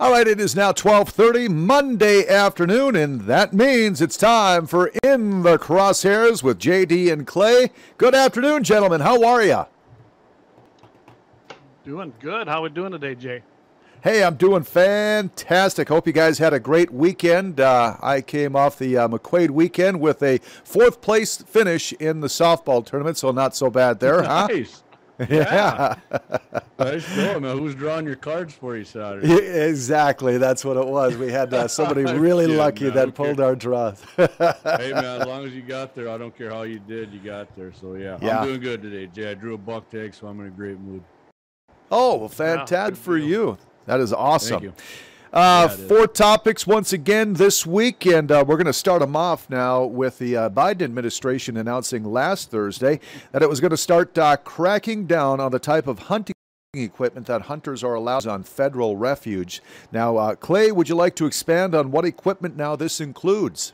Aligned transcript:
All 0.00 0.12
right, 0.12 0.26
it 0.26 0.40
is 0.40 0.56
now 0.56 0.72
12:30 0.72 1.50
Monday 1.50 2.26
afternoon 2.26 2.96
and 2.96 3.20
that 3.26 3.52
means 3.52 4.00
it's 4.00 4.16
time 4.16 4.66
for 4.66 4.90
In 5.02 5.42
the 5.42 5.58
Crosshairs 5.58 6.42
with 6.42 6.58
JD 6.58 7.12
and 7.12 7.26
Clay. 7.26 7.70
Good 7.98 8.14
afternoon, 8.14 8.64
gentlemen. 8.64 9.02
How 9.02 9.22
are 9.22 9.44
you? 9.44 9.66
Doing 11.84 12.14
good. 12.18 12.48
How 12.48 12.60
are 12.60 12.62
we 12.62 12.68
doing 12.70 12.92
today, 12.92 13.14
Jay? 13.14 13.42
Hey, 14.02 14.24
I'm 14.24 14.36
doing 14.36 14.62
fantastic. 14.62 15.90
Hope 15.90 16.06
you 16.06 16.14
guys 16.14 16.38
had 16.38 16.54
a 16.54 16.60
great 16.60 16.90
weekend. 16.90 17.60
Uh, 17.60 17.98
I 18.00 18.22
came 18.22 18.56
off 18.56 18.78
the 18.78 18.96
uh, 18.96 19.06
McQuaid 19.06 19.50
weekend 19.50 20.00
with 20.00 20.22
a 20.22 20.38
fourth 20.64 21.02
place 21.02 21.42
finish 21.42 21.92
in 21.92 22.20
the 22.20 22.28
softball 22.28 22.86
tournament, 22.86 23.18
so 23.18 23.32
not 23.32 23.54
so 23.54 23.68
bad 23.68 24.00
there, 24.00 24.22
huh? 24.22 24.48
Nice. 25.20 25.28
Yeah. 25.30 25.94
nice 26.78 27.16
going, 27.16 27.42
man. 27.42 27.58
Who's 27.58 27.74
drawing 27.74 28.06
your 28.06 28.16
cards 28.16 28.54
for 28.54 28.76
you 28.76 28.84
Saturday? 28.84 29.28
Yeah, 29.28 29.36
exactly. 29.64 30.38
That's 30.38 30.64
what 30.64 30.76
it 30.76 30.86
was. 30.86 31.16
We 31.16 31.30
had 31.30 31.52
uh, 31.52 31.68
somebody 31.68 32.02
really 32.18 32.44
kidding, 32.46 32.58
lucky 32.58 32.84
man. 32.86 32.94
that 32.94 33.04
Who 33.06 33.12
pulled 33.12 33.36
cares? 33.36 33.40
our 33.48 33.54
draw. 33.56 33.92
hey, 34.16 34.92
man, 34.92 35.20
as 35.20 35.26
long 35.26 35.44
as 35.46 35.52
you 35.52 35.62
got 35.62 35.94
there, 35.94 36.08
I 36.08 36.16
don't 36.18 36.36
care 36.36 36.50
how 36.50 36.62
you 36.62 36.78
did, 36.78 37.12
you 37.12 37.20
got 37.20 37.54
there. 37.56 37.72
So, 37.72 37.94
yeah, 37.94 38.18
Yeah. 38.22 38.38
I'm 38.40 38.46
doing 38.46 38.60
good 38.60 38.82
today, 38.82 39.06
Jay. 39.06 39.30
I 39.30 39.34
drew 39.34 39.54
a 39.54 39.58
buck 39.58 39.90
tag, 39.90 40.14
so 40.14 40.26
I'm 40.26 40.40
in 40.40 40.46
a 40.46 40.50
great 40.50 40.78
mood. 40.80 41.02
Oh, 41.90 42.16
well, 42.16 42.28
fantastic 42.28 42.94
good 42.94 42.98
for 43.02 43.18
deal. 43.18 43.28
you. 43.28 43.58
That 43.86 44.00
is 44.00 44.12
awesome. 44.12 44.72
Thank 45.32 45.70
you. 45.70 45.76
Uh, 45.76 45.76
Yeah, 45.78 45.88
four 45.88 46.06
topics 46.06 46.66
once 46.66 46.92
again 46.92 47.34
this 47.34 47.64
week, 47.64 48.04
and 48.06 48.30
uh, 48.32 48.44
we're 48.46 48.56
going 48.56 48.66
to 48.66 48.72
start 48.72 49.00
them 49.00 49.14
off 49.14 49.48
now 49.48 49.84
with 49.84 50.18
the 50.18 50.36
uh, 50.36 50.50
Biden 50.50 50.82
administration 50.82 51.56
announcing 51.56 52.04
last 52.04 52.50
Thursday 52.50 53.00
that 53.32 53.42
it 53.42 53.48
was 53.48 53.60
going 53.60 53.70
to 53.70 53.76
start 53.76 54.16
uh, 54.18 54.36
cracking 54.38 55.06
down 55.06 55.40
on 55.40 55.52
the 55.52 55.58
type 55.58 55.86
of 55.86 56.00
hunting 56.00 56.34
equipment 56.74 57.26
that 57.26 57.42
hunters 57.42 57.82
are 57.82 57.94
allowed 57.94 58.26
on 58.26 58.42
federal 58.44 58.96
refuge. 58.96 59.60
Now, 59.92 60.16
uh, 60.16 60.34
Clay, 60.36 60.70
would 60.70 60.88
you 60.88 60.94
like 60.94 61.16
to 61.16 61.26
expand 61.26 61.74
on 61.74 61.90
what 61.90 62.04
equipment 62.04 62.56
now 62.56 62.76
this 62.76 63.00
includes? 63.00 63.72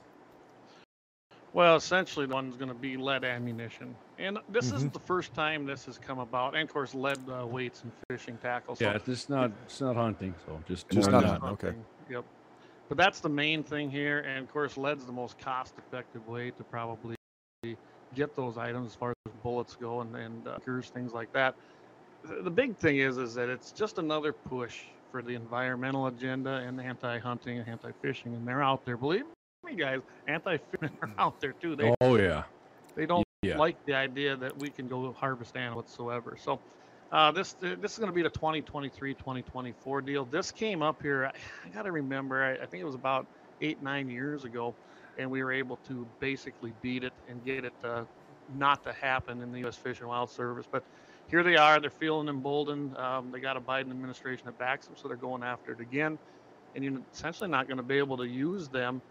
Well, 1.52 1.76
essentially, 1.76 2.26
the 2.26 2.34
one's 2.34 2.56
going 2.56 2.68
to 2.68 2.74
be 2.74 2.96
lead 2.96 3.24
ammunition, 3.24 3.94
and 4.18 4.38
this 4.48 4.70
Mhm. 4.70 4.76
isn't 4.76 4.92
the 4.92 5.00
first 5.00 5.34
time 5.34 5.66
this 5.66 5.84
has 5.86 5.98
come 5.98 6.18
about. 6.18 6.54
And 6.54 6.62
of 6.62 6.72
course, 6.72 6.94
lead 6.94 7.18
uh, 7.28 7.46
weights 7.46 7.82
and 7.82 7.92
fishing 8.08 8.36
tackle. 8.38 8.76
So 8.76 8.84
Yeah, 8.84 8.98
it's 9.06 9.28
not 9.28 9.50
it's 9.64 9.80
not 9.80 9.96
hunting, 9.96 10.34
so 10.44 10.62
just 10.66 10.88
Just 10.88 11.10
not 11.10 11.22
than 11.22 11.40
hunting. 11.40 11.68
okay. 11.68 11.76
Yep. 12.10 12.24
But 12.88 12.98
that's 12.98 13.20
the 13.20 13.28
main 13.28 13.64
thing 13.64 13.90
here, 13.90 14.20
and 14.20 14.44
of 14.44 14.52
course, 14.52 14.76
lead's 14.76 15.04
the 15.06 15.12
most 15.12 15.38
cost-effective 15.40 16.26
way 16.28 16.52
to 16.52 16.64
probably 16.64 17.16
get 18.14 18.36
those 18.36 18.56
items 18.56 18.86
as 18.92 18.94
far 18.94 19.12
as 19.26 19.32
bullets 19.42 19.74
go 19.74 20.00
and 20.02 20.14
and 20.14 20.46
uh, 20.46 20.58
gears, 20.64 20.90
things 20.90 21.12
like 21.12 21.32
that. 21.32 21.54
The 22.22 22.42
the 22.42 22.50
big 22.50 22.76
thing 22.76 22.98
is 22.98 23.18
is 23.18 23.34
that 23.34 23.48
it's 23.48 23.72
just 23.72 23.98
another 23.98 24.32
push 24.32 24.84
for 25.10 25.20
the 25.20 25.34
environmental 25.34 26.06
agenda 26.06 26.50
and 26.66 26.80
anti-hunting 26.80 27.58
and 27.58 27.68
anti-fishing, 27.68 28.34
and 28.34 28.46
they're 28.46 28.62
out 28.62 28.84
there. 28.84 28.96
Believe 28.96 29.24
me, 29.64 29.74
guys, 29.74 30.00
anti-fishing 30.28 30.96
are 31.02 31.10
out 31.18 31.40
there 31.40 31.52
too. 31.52 31.74
They 31.74 31.92
Oh 32.00 32.16
yeah. 32.16 32.44
they 32.94 33.04
don't 33.06 33.25
Yeah. 33.42 33.58
like 33.58 33.76
the 33.86 33.94
idea 33.94 34.36
that 34.36 34.56
we 34.56 34.70
can 34.70 34.88
go 34.88 35.12
harvest 35.12 35.56
animals 35.56 35.84
whatsoever. 35.84 36.36
So 36.40 36.60
uh, 37.12 37.30
this 37.32 37.54
this 37.60 37.92
is 37.92 37.98
going 37.98 38.10
to 38.10 38.14
be 38.14 38.22
the 38.22 38.30
2023-2024 38.30 40.06
deal. 40.06 40.24
This 40.24 40.50
came 40.52 40.82
up 40.82 41.02
here. 41.02 41.26
I, 41.26 41.32
I 41.66 41.70
got 41.70 41.82
to 41.82 41.92
remember. 41.92 42.42
I, 42.42 42.54
I 42.62 42.66
think 42.66 42.80
it 42.82 42.86
was 42.86 42.94
about 42.94 43.28
eight 43.60 43.82
nine 43.82 44.08
years 44.08 44.44
ago, 44.44 44.76
and 45.18 45.30
we 45.30 45.42
were 45.42 45.52
able 45.52 45.76
to 45.88 46.08
basically 46.20 46.74
beat 46.82 47.04
it 47.04 47.12
and 47.28 47.44
get 47.44 47.64
it 47.64 47.74
uh, 47.84 48.04
not 48.48 48.82
to 48.84 48.92
happen 48.92 49.40
in 49.42 49.52
the 49.52 49.60
U.S. 49.60 49.76
Fish 49.76 50.00
and 50.00 50.08
Wild 50.08 50.30
Service. 50.30 50.66
But 50.70 50.84
here 51.28 51.42
they 51.42 51.56
are. 51.56 51.80
They're 51.80 51.90
feeling 51.90 52.28
emboldened. 52.28 52.96
Um, 52.96 53.30
they 53.30 53.40
got 53.40 53.56
a 53.56 53.60
Biden 53.60 53.90
administration 53.90 54.44
that 54.46 54.58
backs 54.58 54.86
them, 54.86 54.96
so 54.96 55.08
they're 55.08 55.16
going 55.16 55.42
after 55.42 55.72
it 55.72 55.80
again. 55.80 56.18
And 56.74 56.84
you're 56.84 57.00
essentially 57.12 57.50
not 57.50 57.68
going 57.68 57.78
to 57.78 57.82
be 57.82 57.98
able 57.98 58.18
to 58.18 58.24
use 58.26 58.68
them 58.68 59.02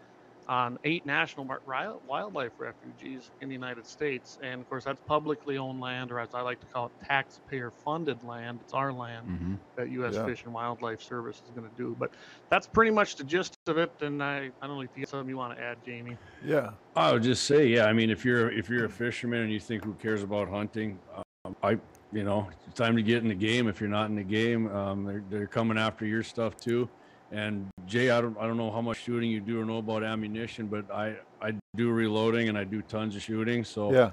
on 0.48 0.78
eight 0.84 1.04
national 1.04 1.44
mar- 1.44 1.60
wildlife 2.06 2.52
refuges 2.58 3.30
in 3.40 3.48
the 3.48 3.54
United 3.54 3.86
States. 3.86 4.38
And 4.42 4.60
of 4.60 4.68
course, 4.68 4.84
that's 4.84 5.00
publicly 5.06 5.58
owned 5.58 5.80
land, 5.80 6.12
or 6.12 6.20
as 6.20 6.34
I 6.34 6.40
like 6.40 6.60
to 6.60 6.66
call 6.66 6.86
it, 6.86 6.92
taxpayer 7.04 7.72
funded 7.84 8.22
land. 8.22 8.60
It's 8.62 8.72
our 8.72 8.92
land 8.92 9.26
hmm 9.26 9.54
that 9.76 9.90
U.S. 9.90 10.14
Yeah. 10.14 10.24
Fish 10.24 10.44
and 10.44 10.54
Wildlife 10.54 11.02
Service 11.02 11.42
is 11.44 11.50
going 11.50 11.68
to 11.68 11.76
do. 11.76 11.94
But 11.98 12.14
that's 12.50 12.66
pretty 12.66 12.90
much 12.90 13.16
the 13.16 13.24
gist 13.24 13.58
of 13.66 13.76
it. 13.76 13.92
And 14.00 14.22
I, 14.22 14.50
I 14.62 14.66
don't 14.66 14.76
know 14.76 14.82
if 14.82 14.90
you 14.96 15.02
have 15.02 15.10
something 15.10 15.28
you 15.28 15.36
want 15.36 15.56
to 15.56 15.62
add, 15.62 15.78
Jamie. 15.84 16.16
Yeah. 16.44 16.70
I 16.94 17.12
would 17.12 17.22
just 17.22 17.44
say, 17.44 17.66
yeah. 17.66 17.84
I 17.84 17.92
mean, 17.92 18.08
if 18.08 18.24
you're 18.24 18.50
if 18.50 18.70
you're 18.70 18.86
a 18.86 18.90
fisherman 18.90 19.42
and 19.42 19.52
you 19.52 19.60
think 19.60 19.84
who 19.84 19.94
cares 19.94 20.22
about 20.22 20.48
hunting, 20.48 20.98
um, 21.14 21.54
I 21.62 21.78
you 22.12 22.24
know 22.24 22.48
it's 22.66 22.74
time 22.74 22.96
to 22.96 23.02
get 23.02 23.22
in 23.22 23.28
the 23.28 23.34
game. 23.34 23.68
If 23.68 23.80
you're 23.80 23.90
not 23.90 24.08
in 24.08 24.16
the 24.16 24.22
game, 24.22 24.68
um, 24.74 25.04
they're 25.04 25.24
they're 25.28 25.46
coming 25.46 25.76
after 25.78 26.06
your 26.06 26.22
stuff 26.22 26.56
too. 26.56 26.88
And 27.32 27.68
Jay, 27.86 28.10
I 28.10 28.20
don't, 28.20 28.36
I 28.38 28.46
don't 28.46 28.56
know 28.56 28.70
how 28.70 28.80
much 28.80 29.02
shooting 29.02 29.30
you 29.30 29.40
do 29.40 29.60
or 29.60 29.64
know 29.64 29.78
about 29.78 30.04
ammunition, 30.04 30.66
but 30.66 30.90
I, 30.90 31.16
I 31.40 31.54
do 31.74 31.90
reloading 31.90 32.48
and 32.48 32.56
I 32.56 32.64
do 32.64 32.82
tons 32.82 33.16
of 33.16 33.22
shooting. 33.22 33.64
So 33.64 33.92
yeah. 33.92 34.10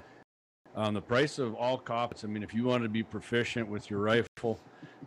on 0.74 0.88
um, 0.88 0.94
the 0.94 1.00
price 1.00 1.38
of 1.38 1.54
all 1.54 1.78
cops, 1.78 2.24
I 2.24 2.26
mean, 2.26 2.42
if 2.42 2.52
you 2.52 2.64
want 2.64 2.82
to 2.82 2.88
be 2.88 3.02
proficient 3.02 3.68
with 3.68 3.88
your 3.90 4.00
rifle 4.00 4.58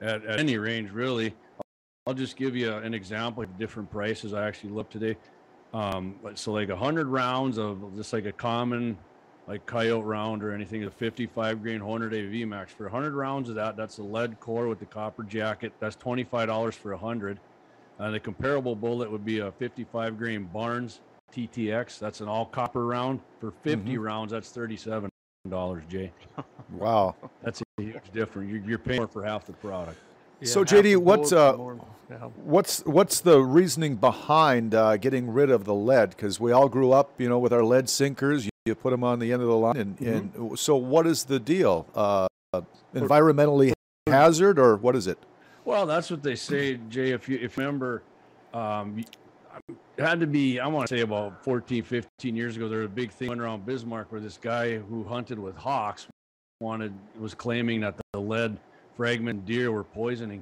at, 0.01 0.25
at 0.25 0.39
any 0.39 0.57
range, 0.57 0.91
really, 0.91 1.35
I'll 2.05 2.13
just 2.13 2.37
give 2.37 2.55
you 2.55 2.73
an 2.73 2.93
example 2.93 3.43
of 3.43 3.57
different 3.57 3.91
prices 3.91 4.33
I 4.33 4.47
actually 4.47 4.69
looked 4.69 4.93
today. 4.93 5.17
Um, 5.73 6.15
so 6.35 6.53
like 6.53 6.69
100 6.69 7.07
rounds 7.07 7.57
of 7.57 7.93
just 7.95 8.13
like 8.13 8.25
a 8.25 8.31
common 8.31 8.97
like 9.47 9.65
coyote 9.65 10.05
round 10.05 10.43
or 10.43 10.53
anything, 10.53 10.83
a 10.83 10.91
55 10.91 11.61
grain 11.61 11.85
100 11.85 12.13
AV 12.13 12.47
max 12.47 12.73
for 12.73 12.83
100 12.83 13.13
rounds 13.13 13.49
of 13.49 13.55
that. 13.55 13.77
That's 13.77 13.97
a 13.97 14.03
lead 14.03 14.39
core 14.39 14.67
with 14.67 14.79
the 14.79 14.85
copper 14.85 15.23
jacket. 15.23 15.73
That's 15.79 15.95
$25 15.95 16.73
for 16.73 16.91
100. 16.91 17.39
And 17.99 18.13
the 18.13 18.19
comparable 18.19 18.75
bullet 18.75 19.11
would 19.11 19.25
be 19.25 19.39
a 19.39 19.51
55 19.51 20.17
grain 20.17 20.43
Barnes 20.45 21.01
TTX. 21.33 21.99
That's 21.99 22.21
an 22.21 22.27
all 22.27 22.45
copper 22.45 22.85
round. 22.85 23.19
For 23.39 23.51
50 23.63 23.91
mm-hmm. 23.91 24.01
rounds, 24.01 24.31
that's 24.31 24.49
$37, 24.55 25.09
Jay. 25.89 26.11
wow. 26.71 27.15
That's 27.43 27.61
a 27.61 27.81
huge 27.81 28.11
difference. 28.13 28.51
You're, 28.51 28.61
you're 28.61 28.79
paying 28.79 29.07
for 29.07 29.23
half 29.23 29.45
the 29.45 29.53
product. 29.53 29.99
Yeah, 30.39 30.49
so 30.49 30.63
JD, 30.63 30.97
what's 30.97 31.31
uh, 31.31 31.57
yeah. 32.11 32.17
what's 32.43 32.85
what's 32.85 33.21
the 33.21 33.39
reasoning 33.39 33.95
behind 33.95 34.75
uh, 34.75 34.97
getting 34.97 35.31
rid 35.31 35.49
of 35.49 35.65
the 35.65 35.73
lead? 35.73 36.11
Because 36.11 36.39
we 36.39 36.51
all 36.51 36.69
grew 36.69 36.91
up, 36.91 37.19
you 37.19 37.27
know, 37.27 37.39
with 37.39 37.51
our 37.51 37.63
lead 37.63 37.89
sinkers. 37.89 38.45
You, 38.45 38.51
you 38.67 38.75
put 38.75 38.91
them 38.91 39.03
on 39.03 39.17
the 39.17 39.33
end 39.33 39.41
of 39.41 39.47
the 39.47 39.55
line, 39.55 39.77
and, 39.77 39.97
mm-hmm. 39.97 40.39
and 40.39 40.59
so 40.59 40.75
what 40.75 41.07
is 41.07 41.23
the 41.23 41.39
deal? 41.39 41.87
Uh, 41.95 42.27
uh 42.53 42.61
environmentally 42.93 43.73
hazard, 44.05 44.59
or 44.59 44.75
what 44.75 44.95
is 44.95 45.07
it? 45.07 45.17
Well, 45.67 45.85
that's 45.85 46.09
what 46.09 46.23
they 46.23 46.35
say, 46.35 46.79
Jay. 46.87 47.11
If 47.11 47.27
you 47.27 47.35
if 47.41 47.57
you 47.57 47.63
remember, 47.65 48.01
um, 48.53 49.03
it 49.97 50.01
had 50.01 50.21
to 50.21 50.25
be 50.25 50.61
I 50.61 50.67
want 50.67 50.87
to 50.87 50.95
say 50.95 51.01
about 51.01 51.43
14, 51.43 51.83
15 51.83 52.35
years 52.37 52.55
ago. 52.55 52.69
There 52.69 52.79
was 52.79 52.85
a 52.85 52.89
big 52.89 53.11
thing 53.11 53.37
around 53.37 53.65
Bismarck 53.65 54.09
where 54.09 54.21
this 54.21 54.37
guy 54.37 54.77
who 54.77 55.03
hunted 55.03 55.37
with 55.37 55.57
hawks 55.57 56.07
wanted 56.61 56.93
was 57.19 57.33
claiming 57.33 57.81
that 57.81 57.95
the 58.13 58.19
lead 58.21 58.57
fragment 58.95 59.45
deer 59.45 59.69
were 59.73 59.83
poisoning, 59.83 60.41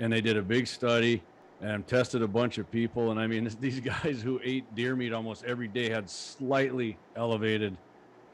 and 0.00 0.12
they 0.12 0.20
did 0.20 0.36
a 0.36 0.42
big 0.42 0.66
study 0.66 1.22
and 1.62 1.86
tested 1.86 2.20
a 2.20 2.28
bunch 2.28 2.58
of 2.58 2.70
people. 2.70 3.10
And 3.10 3.18
I 3.18 3.26
mean, 3.26 3.50
these 3.60 3.80
guys 3.80 4.20
who 4.20 4.38
ate 4.44 4.74
deer 4.74 4.94
meat 4.94 5.14
almost 5.14 5.46
every 5.46 5.68
day 5.68 5.88
had 5.88 6.10
slightly 6.10 6.98
elevated 7.16 7.74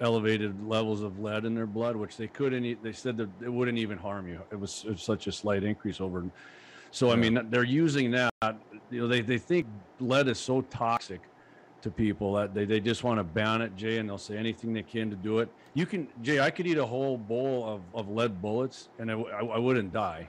elevated 0.00 0.66
levels 0.66 1.02
of 1.02 1.18
lead 1.18 1.44
in 1.44 1.54
their 1.54 1.66
blood, 1.66 1.96
which 1.96 2.16
they 2.16 2.28
couldn't. 2.28 2.82
They 2.82 2.92
said 2.92 3.16
that 3.16 3.28
it 3.42 3.52
wouldn't 3.52 3.78
even 3.78 3.98
harm 3.98 4.28
you. 4.28 4.40
It 4.50 4.58
was, 4.58 4.84
it 4.86 4.90
was 4.90 5.02
such 5.02 5.26
a 5.26 5.32
slight 5.32 5.64
increase 5.64 6.00
over. 6.00 6.24
So 6.90 7.10
I 7.10 7.16
mean, 7.16 7.38
they're 7.50 7.64
using 7.64 8.10
that. 8.12 8.32
You 8.90 9.02
know, 9.02 9.08
they 9.08 9.20
they 9.20 9.38
think 9.38 9.66
lead 10.00 10.28
is 10.28 10.38
so 10.38 10.62
toxic 10.62 11.20
to 11.82 11.90
people 11.90 12.32
that 12.34 12.54
they, 12.54 12.64
they 12.64 12.80
just 12.80 13.04
want 13.04 13.18
to 13.18 13.24
ban 13.24 13.62
it, 13.62 13.76
Jay, 13.76 13.98
and 13.98 14.08
they'll 14.08 14.18
say 14.18 14.36
anything 14.36 14.72
they 14.72 14.82
can 14.82 15.10
to 15.10 15.16
do 15.16 15.38
it. 15.38 15.48
You 15.74 15.86
can, 15.86 16.08
Jay. 16.22 16.40
I 16.40 16.50
could 16.50 16.66
eat 16.66 16.78
a 16.78 16.86
whole 16.86 17.16
bowl 17.16 17.64
of, 17.66 17.82
of 17.94 18.08
lead 18.08 18.40
bullets, 18.40 18.88
and 18.98 19.10
I—I 19.10 19.58
wouldn't 19.58 19.92
die. 19.92 20.28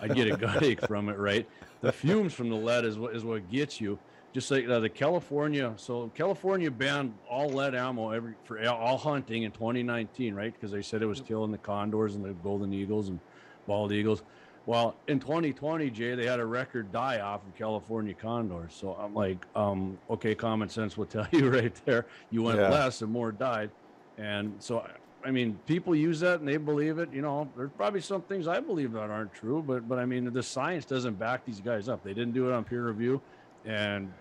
I'd 0.00 0.14
get 0.14 0.30
a 0.30 0.36
gut 0.36 0.62
ache 0.62 0.86
from 0.86 1.08
it, 1.08 1.18
right? 1.18 1.48
The 1.80 1.92
fumes 1.92 2.32
from 2.32 2.48
the 2.48 2.56
lead 2.56 2.84
is 2.84 2.98
what 2.98 3.14
is 3.14 3.24
what 3.24 3.50
gets 3.50 3.80
you. 3.80 3.98
Just 4.36 4.50
like 4.50 4.68
uh, 4.68 4.80
the 4.80 4.88
California, 4.90 5.72
so 5.76 6.10
California 6.14 6.70
banned 6.70 7.14
all 7.26 7.48
lead 7.48 7.74
ammo 7.74 8.10
every 8.10 8.34
for 8.44 8.62
all- 8.68 8.98
hunting 8.98 9.44
in 9.44 9.50
2019, 9.50 10.34
right? 10.34 10.52
Because 10.52 10.70
they 10.70 10.82
said 10.82 11.00
it 11.00 11.06
was 11.06 11.22
killing 11.22 11.50
the 11.50 11.56
condors 11.56 12.16
and 12.16 12.22
the 12.22 12.34
golden 12.34 12.70
eagles 12.74 13.08
and 13.08 13.18
bald 13.66 13.92
eagles. 13.92 14.24
Well, 14.66 14.94
in 15.08 15.20
2020, 15.20 15.88
Jay, 15.88 16.14
they 16.14 16.26
had 16.26 16.38
a 16.38 16.44
record 16.44 16.92
die 16.92 17.20
off 17.20 17.46
of 17.46 17.54
California 17.56 18.12
condors. 18.12 18.74
So 18.78 18.92
I'm 19.00 19.14
like, 19.14 19.46
um, 19.56 19.96
okay, 20.10 20.34
common 20.34 20.68
sense 20.68 20.98
will 20.98 21.06
tell 21.16 21.26
you 21.32 21.48
right 21.48 21.74
there. 21.86 22.04
You 22.28 22.42
went 22.42 22.58
Yeah. 22.58 22.68
less 22.68 23.00
and 23.00 23.10
more 23.10 23.32
died. 23.32 23.70
And 24.18 24.52
so, 24.58 24.86
I 25.24 25.30
mean, 25.30 25.58
people 25.66 25.96
use 25.96 26.20
that 26.20 26.40
and 26.40 26.46
they 26.48 26.58
believe 26.58 26.98
it. 26.98 27.10
You 27.10 27.22
know, 27.22 27.50
there's 27.56 27.70
probably 27.74 28.02
some 28.02 28.20
things 28.20 28.46
I 28.48 28.60
believe 28.60 28.92
that 28.92 29.08
aren't 29.08 29.32
true, 29.32 29.64
but 29.66 29.88
but 29.88 29.98
I 29.98 30.04
mean, 30.04 30.30
the 30.30 30.42
science 30.42 30.84
doesn't 30.84 31.18
back 31.18 31.46
these 31.46 31.62
guys 31.62 31.88
up. 31.88 32.04
They 32.04 32.12
didn't 32.12 32.34
do 32.34 32.50
it 32.50 32.52
on 32.52 32.64
peer 32.64 32.86
review. 32.86 33.22
And 33.64 34.12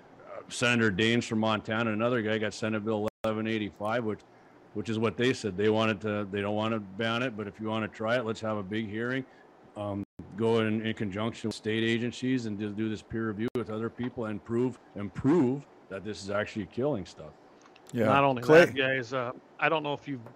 Senator 0.50 0.92
Daines 0.92 1.24
from 1.24 1.40
Montana, 1.40 1.92
another 1.92 2.22
guy, 2.22 2.38
got 2.38 2.54
Senate 2.54 2.84
Bill 2.86 3.02
1185, 3.02 4.04
which 4.04 4.20
which 4.74 4.90
is 4.90 5.00
what 5.00 5.16
they 5.16 5.34
said. 5.34 5.56
They 5.56 5.70
wanted 5.70 6.02
to. 6.02 6.28
They 6.30 6.42
don't 6.42 6.56
want 6.56 6.74
to 6.74 6.80
ban 6.80 7.24
it, 7.24 7.38
but 7.38 7.48
if 7.48 7.60
you 7.60 7.68
want 7.68 7.90
to 7.90 7.98
try 7.98 8.18
it, 8.18 8.26
let's 8.26 8.42
have 8.42 8.58
a 8.58 8.64
big 8.64 8.90
hearing. 8.90 9.26
Um, 9.78 10.06
go 10.38 10.60
in, 10.60 10.86
in 10.86 10.94
conjunction 10.94 11.50
with 11.50 11.56
state 11.56 11.84
agencies 11.84 12.46
and 12.46 12.60
just 12.60 12.76
do 12.76 12.90
this 12.90 13.02
peer 13.02 13.28
review 13.30 13.48
with 13.56 13.70
other 13.70 13.90
people 13.90 14.26
and 14.26 14.44
prove 14.44 14.78
and 14.96 15.14
prove 15.14 15.66
that 15.90 16.04
this 16.04 16.24
is 16.24 16.30
actually 16.30 16.66
killing 16.68 17.06
stuff. 17.06 17.32
Yeah. 17.94 18.06
Not 18.06 18.24
only 18.24 18.42
Clay, 18.42 18.66
that, 18.66 18.76
guys, 18.76 19.14
uh, 19.14 19.32
I 19.60 19.70
don't 19.70 19.84
know 19.84 19.94
if 19.94 20.08
you've 20.08 20.28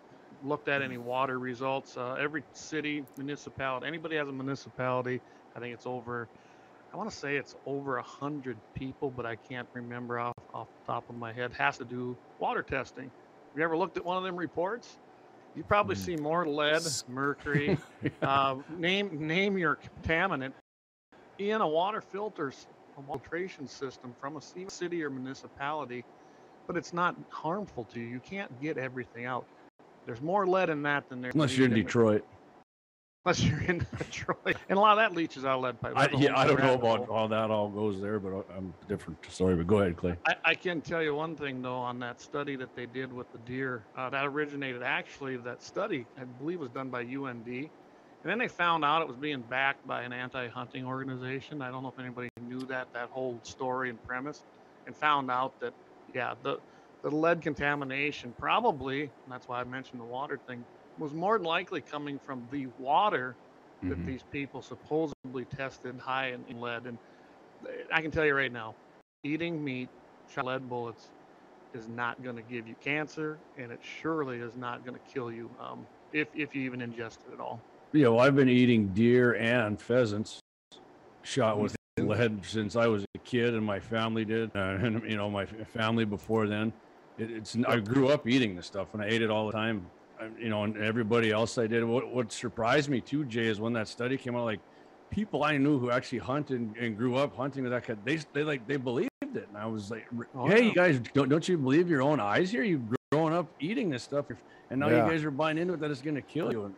looked 0.44 0.68
at 0.68 0.82
any 0.82 0.98
water 0.98 1.40
results. 1.40 1.98
Uh, 1.98 2.16
every 2.20 2.44
city, 2.54 3.04
municipality, 3.18 3.88
anybody 3.88 4.16
has 4.16 4.28
a 4.28 4.32
municipality, 4.32 5.20
I 5.56 5.60
think 5.60 5.74
it's 5.74 5.86
over, 5.86 6.30
I 6.94 6.98
want 6.98 7.10
to 7.10 7.16
say 7.16 7.36
it's 7.36 7.56
over 7.66 7.98
a 7.98 8.04
hundred 8.04 8.58
people, 8.74 9.12
but 9.12 9.26
I 9.26 9.36
can't 9.36 9.68
remember 9.74 10.20
off, 10.20 10.34
off 10.54 10.68
the 10.86 10.94
top 10.94 11.08
of 11.10 11.16
my 11.16 11.32
head, 11.32 11.52
has 11.54 11.78
to 11.78 11.86
do 11.86 12.18
water 12.40 12.64
testing. 12.64 13.04
Have 13.06 13.58
you 13.58 13.64
ever 13.64 13.78
looked 13.78 13.98
at 13.98 14.06
one 14.06 14.18
of 14.18 14.24
them 14.24 14.36
reports? 14.36 14.98
You 15.56 15.64
probably 15.64 15.96
Mm. 15.96 16.00
see 16.00 16.16
more 16.16 16.46
lead, 16.48 16.82
mercury, 17.08 17.78
uh, 18.22 18.56
name 18.78 19.28
name 19.28 19.58
your 19.58 19.78
contaminant 20.04 20.54
in 21.38 21.62
a 21.62 21.68
water 21.68 22.02
filters 22.02 22.68
a 22.98 23.04
filtration 23.04 23.68
system 23.68 24.14
from 24.20 24.38
a 24.38 24.42
city 24.42 25.04
or 25.04 25.10
municipality, 25.10 26.04
but 26.68 26.76
it's 26.76 26.92
not 26.92 27.16
harmful 27.30 27.86
to 27.94 28.00
you. 28.00 28.08
You 28.08 28.20
can't 28.20 28.62
get 28.62 28.78
everything 28.78 29.26
out. 29.26 29.46
There's 30.06 30.22
more 30.22 30.46
lead 30.48 30.70
in 30.70 30.82
that 30.84 31.08
than 31.10 31.22
there. 31.22 31.32
Unless 31.34 31.56
you're 31.58 31.68
in 31.68 31.74
Detroit. 31.74 32.26
Unless 33.26 33.44
you're 33.44 33.62
in 33.64 33.80
Detroit, 33.98 34.56
and 34.70 34.78
a 34.78 34.82
lot 34.82 34.98
of 34.98 34.98
that 34.98 35.16
leaches 35.16 35.44
out 35.44 35.58
of 35.58 35.62
lead 35.62 35.80
pipe. 35.82 35.94
I, 35.96 36.10
yeah, 36.18 36.40
I 36.40 36.48
don't 36.48 36.60
know 36.60 36.74
about 36.74 37.06
hole. 37.06 37.18
how 37.18 37.28
that 37.28 37.52
all 37.52 37.68
goes 37.68 38.02
there, 38.02 38.18
but 38.18 38.30
I- 38.34 38.56
I'm 38.58 38.74
different 38.88 39.20
story. 39.30 39.56
But 39.56 39.68
go 39.68 39.80
ahead, 39.80 39.98
Clay. 39.98 40.16
I, 40.26 40.36
I 40.46 40.56
can 40.56 40.80
tell 40.82 41.04
you 41.04 41.14
one 41.14 41.36
thing 41.36 41.62
though 41.62 41.78
on 41.78 42.00
that 42.00 42.22
study 42.22 42.56
that 42.56 42.74
they 42.76 42.86
did 42.86 43.12
with 43.12 43.30
the 43.34 43.40
deer. 43.40 43.88
Uh, 43.98 44.10
that 44.10 44.26
originated 44.26 44.84
actually 44.84 45.36
that 45.38 45.62
study 45.62 46.06
I 46.18 46.24
believe 46.24 46.62
was 46.62 46.70
done 46.70 46.90
by 46.90 47.02
UND, 47.02 47.46
and 47.48 47.70
then 48.24 48.40
they 48.40 48.48
found 48.48 48.86
out 48.86 49.02
it 49.02 49.08
was 49.08 49.18
being 49.18 49.42
backed 49.42 49.86
by 49.86 50.04
an 50.04 50.14
anti-hunting 50.14 50.86
organization. 50.86 51.62
I 51.62 51.72
don't 51.72 51.84
know 51.84 51.90
if 51.90 52.00
anybody 52.00 52.30
knew 52.40 52.62
that 52.68 52.88
that 52.94 53.10
whole 53.10 53.42
story 53.44 53.90
and 53.90 54.02
premise, 54.02 54.42
and 54.88 54.96
found 54.96 55.30
out 55.30 55.56
that 55.60 55.74
yeah 56.14 56.36
the 56.42 56.58
the 57.04 57.12
lead 57.12 57.42
contamination 57.42 58.34
probably 58.40 59.02
and 59.02 59.12
that's 59.28 59.48
why 59.48 59.60
I 59.60 59.66
mentioned 59.66 60.00
the 60.00 60.06
water 60.06 60.40
thing 60.48 60.66
was 61.00 61.14
more 61.14 61.38
than 61.38 61.46
likely 61.46 61.82
coming 61.82 62.20
from 62.20 62.48
the 62.52 62.68
water 62.78 63.36
that 63.84 63.98
Mhm. 63.98 64.06
these 64.06 64.24
people 64.24 64.62
supposedly 64.62 65.46
tested 65.46 65.98
high 66.00 66.32
in, 66.32 66.62
lead. 66.62 66.86
And 66.86 66.98
I 67.92 68.02
can 68.02 68.12
tell 68.12 68.26
you 68.26 68.36
right 68.36 68.52
now, 68.52 68.76
eating 69.24 69.64
meat, 69.64 69.90
shot 70.30 70.46
lead 70.46 70.70
bullets, 70.70 71.10
is 71.74 71.88
not 71.88 72.22
going 72.22 72.36
to 72.36 72.42
give 72.42 72.68
you 72.68 72.76
cancer, 72.82 73.40
and 73.58 73.72
it 73.72 73.80
surely 73.82 74.40
is 74.40 74.56
not 74.56 74.84
going 74.84 74.96
to 74.96 75.14
kill 75.14 75.32
you 75.32 75.50
um, 75.60 75.86
if 76.12 76.28
if 76.36 76.56
you 76.56 76.64
even 76.64 76.80
ingest 76.80 77.20
it 77.28 77.34
at 77.34 77.40
all. 77.40 77.62
Yeah, 77.92 78.10
well, 78.10 78.20
I've 78.20 78.36
been 78.36 78.50
eating 78.50 78.88
deer 78.90 79.36
and 79.36 79.80
pheasants 79.80 80.40
shot 81.24 81.60
with 81.60 81.76
lead 81.98 82.46
since 82.46 82.76
I 82.76 82.88
was 82.88 83.06
a 83.16 83.20
kid, 83.20 83.54
and 83.54 83.66
my 83.66 83.80
family 83.80 84.26
did, 84.26 84.56
uh, 84.56 84.60
and 84.82 85.04
you 85.10 85.18
know 85.18 85.30
my 85.30 85.46
family 85.46 86.06
before 86.06 86.48
then. 86.48 86.74
It, 87.18 87.32
it's 87.32 87.58
I 87.68 87.80
grew 87.80 88.10
up 88.10 88.28
eating 88.28 88.56
this 88.56 88.66
stuff, 88.66 88.94
and 88.94 89.02
I 89.02 89.08
ate 89.08 89.22
it 89.22 89.30
all 89.30 89.48
the 89.48 89.54
time. 89.54 89.90
You 90.38 90.50
know, 90.50 90.64
and 90.64 90.76
everybody 90.78 91.32
else 91.32 91.58
I 91.58 91.68
did. 91.68 91.84
What 91.84 92.14
what 92.14 92.32
surprised 92.32 92.90
me 92.90 93.00
too, 93.02 93.24
Jay, 93.26 93.48
is 93.48 93.60
when 93.60 93.74
that 93.74 93.88
study 93.88 94.18
came 94.18 94.36
out. 94.36 94.46
Like 94.46 94.60
people 95.12 95.44
I 95.44 95.58
knew 95.58 95.80
who 95.80 95.92
actually 95.92 96.20
hunted 96.20 96.60
and, 96.60 96.76
and 96.78 96.98
grew 96.98 97.16
up 97.16 97.36
hunting 97.36 97.64
with 97.64 97.72
that 97.72 97.86
kind, 97.86 98.00
they 98.04 98.20
they 98.34 98.44
like 98.44 98.68
they 98.68 98.78
believed 98.78 99.10
it, 99.22 99.48
and 99.48 99.58
I 99.58 99.66
was 99.66 99.90
like, 99.90 100.06
Oh, 100.36 100.48
hey, 100.48 100.60
yeah. 100.64 100.68
you 100.70 100.74
guys, 100.76 101.00
don't 101.14 101.30
don't 101.30 101.48
you 101.48 101.58
believe 101.58 101.90
your 101.90 102.02
own 102.02 102.20
eyes 102.20 102.52
here? 102.52 102.64
You've 102.64 102.84
grown 103.12 103.34
up 103.34 103.50
eating 103.60 103.90
this 103.90 104.04
stuff, 104.04 104.26
and 104.70 104.80
now 104.80 104.90
Yeah. 104.90 105.06
you 105.06 105.12
guys 105.12 105.24
are 105.24 105.32
buying 105.32 105.58
into 105.58 105.74
it 105.74 105.80
that 105.80 105.90
it's 105.92 106.02
going 106.02 106.16
to 106.16 106.22
kill 106.22 106.52
you. 106.52 106.66
And, 106.66 106.76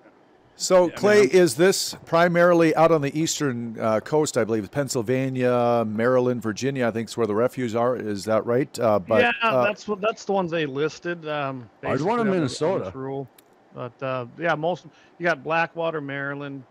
So, 0.56 0.90
Clay, 0.90 1.22
I'm- 1.22 1.30
is 1.32 1.56
this 1.56 1.96
primarily 2.06 2.76
out 2.76 2.92
on 2.92 3.02
the 3.02 3.18
eastern 3.20 3.80
uh, 3.80 4.00
coast? 4.00 4.38
I 4.38 4.44
believe 4.44 4.70
Pennsylvania, 4.70 5.84
Maryland, 5.88 6.42
Virginia. 6.44 6.88
I 6.88 6.92
think 6.92 7.10
is 7.10 7.18
where 7.18 7.26
the 7.26 7.34
refuges 7.36 7.76
are. 7.76 7.96
Is 7.96 8.26
that 8.26 8.46
right? 8.46 8.80
Uh, 8.80 9.00
but 9.00 9.22
yeah, 9.22 9.32
uh, 9.42 9.64
that's 9.64 9.88
what 9.88 10.02
that's 10.02 10.24
the 10.26 10.34
ones 10.34 10.52
they 10.52 10.66
listed. 10.68 11.28
Um, 11.28 11.68
There's 11.82 12.04
one 12.04 12.20
in 12.20 12.20
basically 12.20 12.20
on 12.22 12.26
the- 12.28 12.32
on 12.32 12.38
Minnesota. 12.38 12.86
this 12.86 12.96
Rule. 12.96 13.28
But 13.74 14.04
uh, 14.04 14.26
yeah, 14.38 14.54
most 14.54 14.86
you 15.18 15.24
got 15.26 15.44
Blackwater, 15.44 16.02
Maryland, 16.02 16.64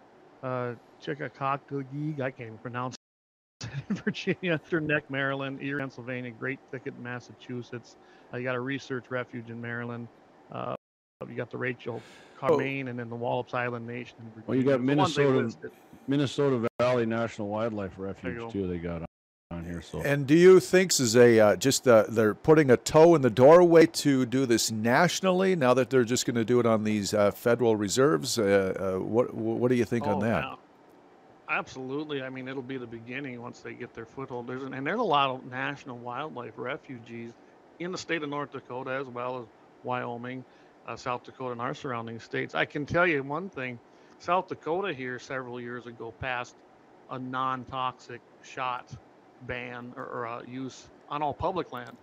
uh, 0.42 0.74
Chickacockagee. 1.02 2.20
I 2.20 2.30
can't 2.30 2.46
even 2.48 2.58
pronounce. 2.58 2.94
it, 3.62 3.68
Virginia, 4.04 4.60
Eastern 4.64 4.86
Neck, 4.86 5.10
Maryland, 5.10 5.60
Erie, 5.62 5.80
Pennsylvania, 5.80 6.30
Great 6.30 6.60
Thicket, 6.70 6.96
Massachusetts. 7.00 7.96
Uh, 8.32 8.36
you 8.36 8.44
got 8.44 8.54
a 8.54 8.60
research 8.60 9.06
refuge 9.10 9.50
in 9.50 9.60
Maryland. 9.60 10.06
You 11.28 11.34
got 11.34 11.50
the 11.50 11.58
Rachel 11.58 12.00
Carmaine, 12.40 12.88
and 12.88 12.98
then 12.98 13.10
the 13.10 13.16
Wallops 13.16 13.52
Island 13.52 13.86
Nation. 13.86 14.16
Virginia. 14.34 14.44
Well, 14.46 14.56
you 14.56 14.64
got 14.64 14.86
The 14.86 14.94
ones 14.96 15.14
they 15.14 15.24
Minnesota- 15.24 15.70
Minnesota 16.08 16.68
Valley 16.78 17.04
National 17.04 17.48
Wildlife 17.48 17.92
Refuge 17.98 18.50
too. 18.50 18.66
They 18.66 18.78
got 18.78 19.02
on, 19.02 19.06
on 19.58 19.64
here. 19.66 19.82
So 19.82 20.00
And 20.00 20.26
do 20.26 20.34
you 20.34 20.60
think 20.60 20.92
this 20.92 21.00
is 21.00 21.16
a 21.16 21.38
uh, 21.38 21.56
just 21.56 21.86
uh, 21.86 22.04
they're 22.08 22.34
putting 22.34 22.70
a 22.70 22.78
toe 22.78 23.14
in 23.14 23.20
the 23.20 23.28
doorway 23.28 23.84
to 23.86 24.24
do 24.24 24.46
this 24.46 24.70
nationally 24.70 25.54
now 25.54 25.74
that 25.74 25.90
they're 25.90 26.04
just 26.04 26.24
going 26.24 26.36
to 26.36 26.44
do 26.44 26.58
it 26.58 26.64
on 26.64 26.84
these 26.84 27.12
uh, 27.12 27.30
federal 27.32 27.76
reserves? 27.76 28.38
Uh, 28.38 28.94
uh, 28.96 28.98
what 29.04 29.34
what 29.34 29.68
do 29.68 29.74
you 29.74 29.84
think 29.84 30.06
on 30.06 30.14
Oh, 30.14 30.20
that? 30.22 30.44
yeah. 30.44 30.54
Absolutely. 31.50 32.22
I 32.22 32.30
mean, 32.30 32.48
it'll 32.48 32.62
be 32.62 32.78
the 32.78 32.86
beginning 32.86 33.42
once 33.42 33.60
they 33.60 33.74
get 33.74 33.92
their 33.92 34.06
foothold. 34.06 34.46
There's 34.46 34.62
an, 34.62 34.72
and 34.72 34.86
there's 34.86 35.00
a 35.00 35.02
lot 35.02 35.28
of 35.30 35.44
national 35.50 35.98
wildlife 35.98 36.54
refugees 36.56 37.32
in 37.78 37.92
the 37.92 37.98
state 37.98 38.22
of 38.22 38.30
North 38.30 38.52
Dakota 38.52 38.92
as 38.92 39.06
well 39.08 39.40
as 39.40 39.46
Wyoming, 39.82 40.44
uh, 40.90 40.96
South 40.96 41.24
Dakota, 41.24 41.52
and 41.52 41.60
our 41.60 41.74
surrounding 41.74 42.18
states. 42.18 42.54
I 42.54 42.64
can 42.64 42.84
tell 42.84 43.06
you 43.06 43.22
one 43.22 43.48
thing: 43.48 43.78
South 44.18 44.48
Dakota 44.48 44.92
here 44.92 45.18
several 45.18 45.60
years 45.60 45.86
ago 45.86 46.12
passed 46.20 46.54
a 47.10 47.18
non-toxic 47.18 48.20
shot 48.42 48.92
ban 49.42 49.92
or, 49.96 50.04
or 50.04 50.26
uh, 50.26 50.42
use 50.42 50.88
on 51.08 51.22
all 51.22 51.34
public 51.34 51.72
land. 51.72 51.96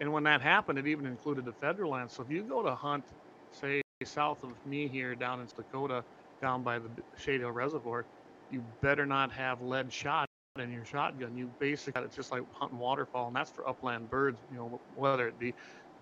And 0.00 0.12
when 0.12 0.24
that 0.24 0.40
happened, 0.42 0.78
it 0.78 0.86
even 0.86 1.06
included 1.06 1.44
the 1.44 1.52
federal 1.52 1.92
land. 1.92 2.10
So 2.10 2.22
if 2.22 2.30
you 2.30 2.42
go 2.42 2.62
to 2.62 2.74
hunt, 2.74 3.04
say 3.52 3.80
south 4.04 4.42
of 4.44 4.50
me 4.66 4.86
here 4.88 5.14
down 5.14 5.40
in 5.40 5.46
Dakota, 5.56 6.04
down 6.42 6.62
by 6.62 6.78
the 6.78 6.90
Shade 7.16 7.40
Hill 7.40 7.50
Reservoir, 7.50 8.04
you 8.50 8.62
better 8.82 9.06
not 9.06 9.32
have 9.32 9.62
lead 9.62 9.92
shot 9.92 10.26
in 10.58 10.70
your 10.72 10.84
shotgun. 10.84 11.36
You 11.36 11.50
basically 11.58 12.02
it's 12.02 12.16
just 12.16 12.30
like 12.32 12.42
hunting 12.52 12.78
waterfowl, 12.78 13.28
and 13.28 13.36
that's 13.36 13.50
for 13.50 13.68
upland 13.68 14.10
birds. 14.10 14.38
You 14.50 14.58
know, 14.58 14.80
whether 14.94 15.28
it 15.28 15.38
be 15.38 15.54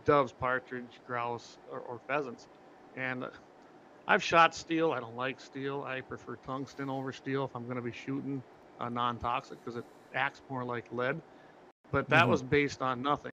doves, 0.05 0.33
partridge, 0.33 1.01
grouse, 1.07 1.59
or, 1.71 1.81
or 1.81 2.01
pheasants. 2.07 2.49
And 2.97 3.25
uh, 3.25 3.29
I've 4.07 4.23
shot 4.23 4.55
steel. 4.55 4.93
I 4.93 5.01
don't 5.01 5.17
like 5.17 5.41
steel. 5.41 5.83
I 5.87 6.01
prefer 6.01 6.37
tungsten 6.47 6.89
over 6.91 7.13
steel 7.13 7.45
if 7.45 7.55
I'm 7.57 7.65
going 7.65 7.77
to 7.77 7.83
be 7.83 7.93
shooting 7.93 8.43
a 8.81 8.91
non-toxic 8.91 9.59
because 9.65 9.77
it 9.77 9.85
acts 10.15 10.43
more 10.51 10.65
like 10.65 10.85
lead. 10.93 11.21
But 11.91 12.09
that 12.11 12.25
Mhm. 12.25 12.29
was 12.29 12.43
based 12.43 12.83
on 12.83 13.03
nothing. 13.03 13.31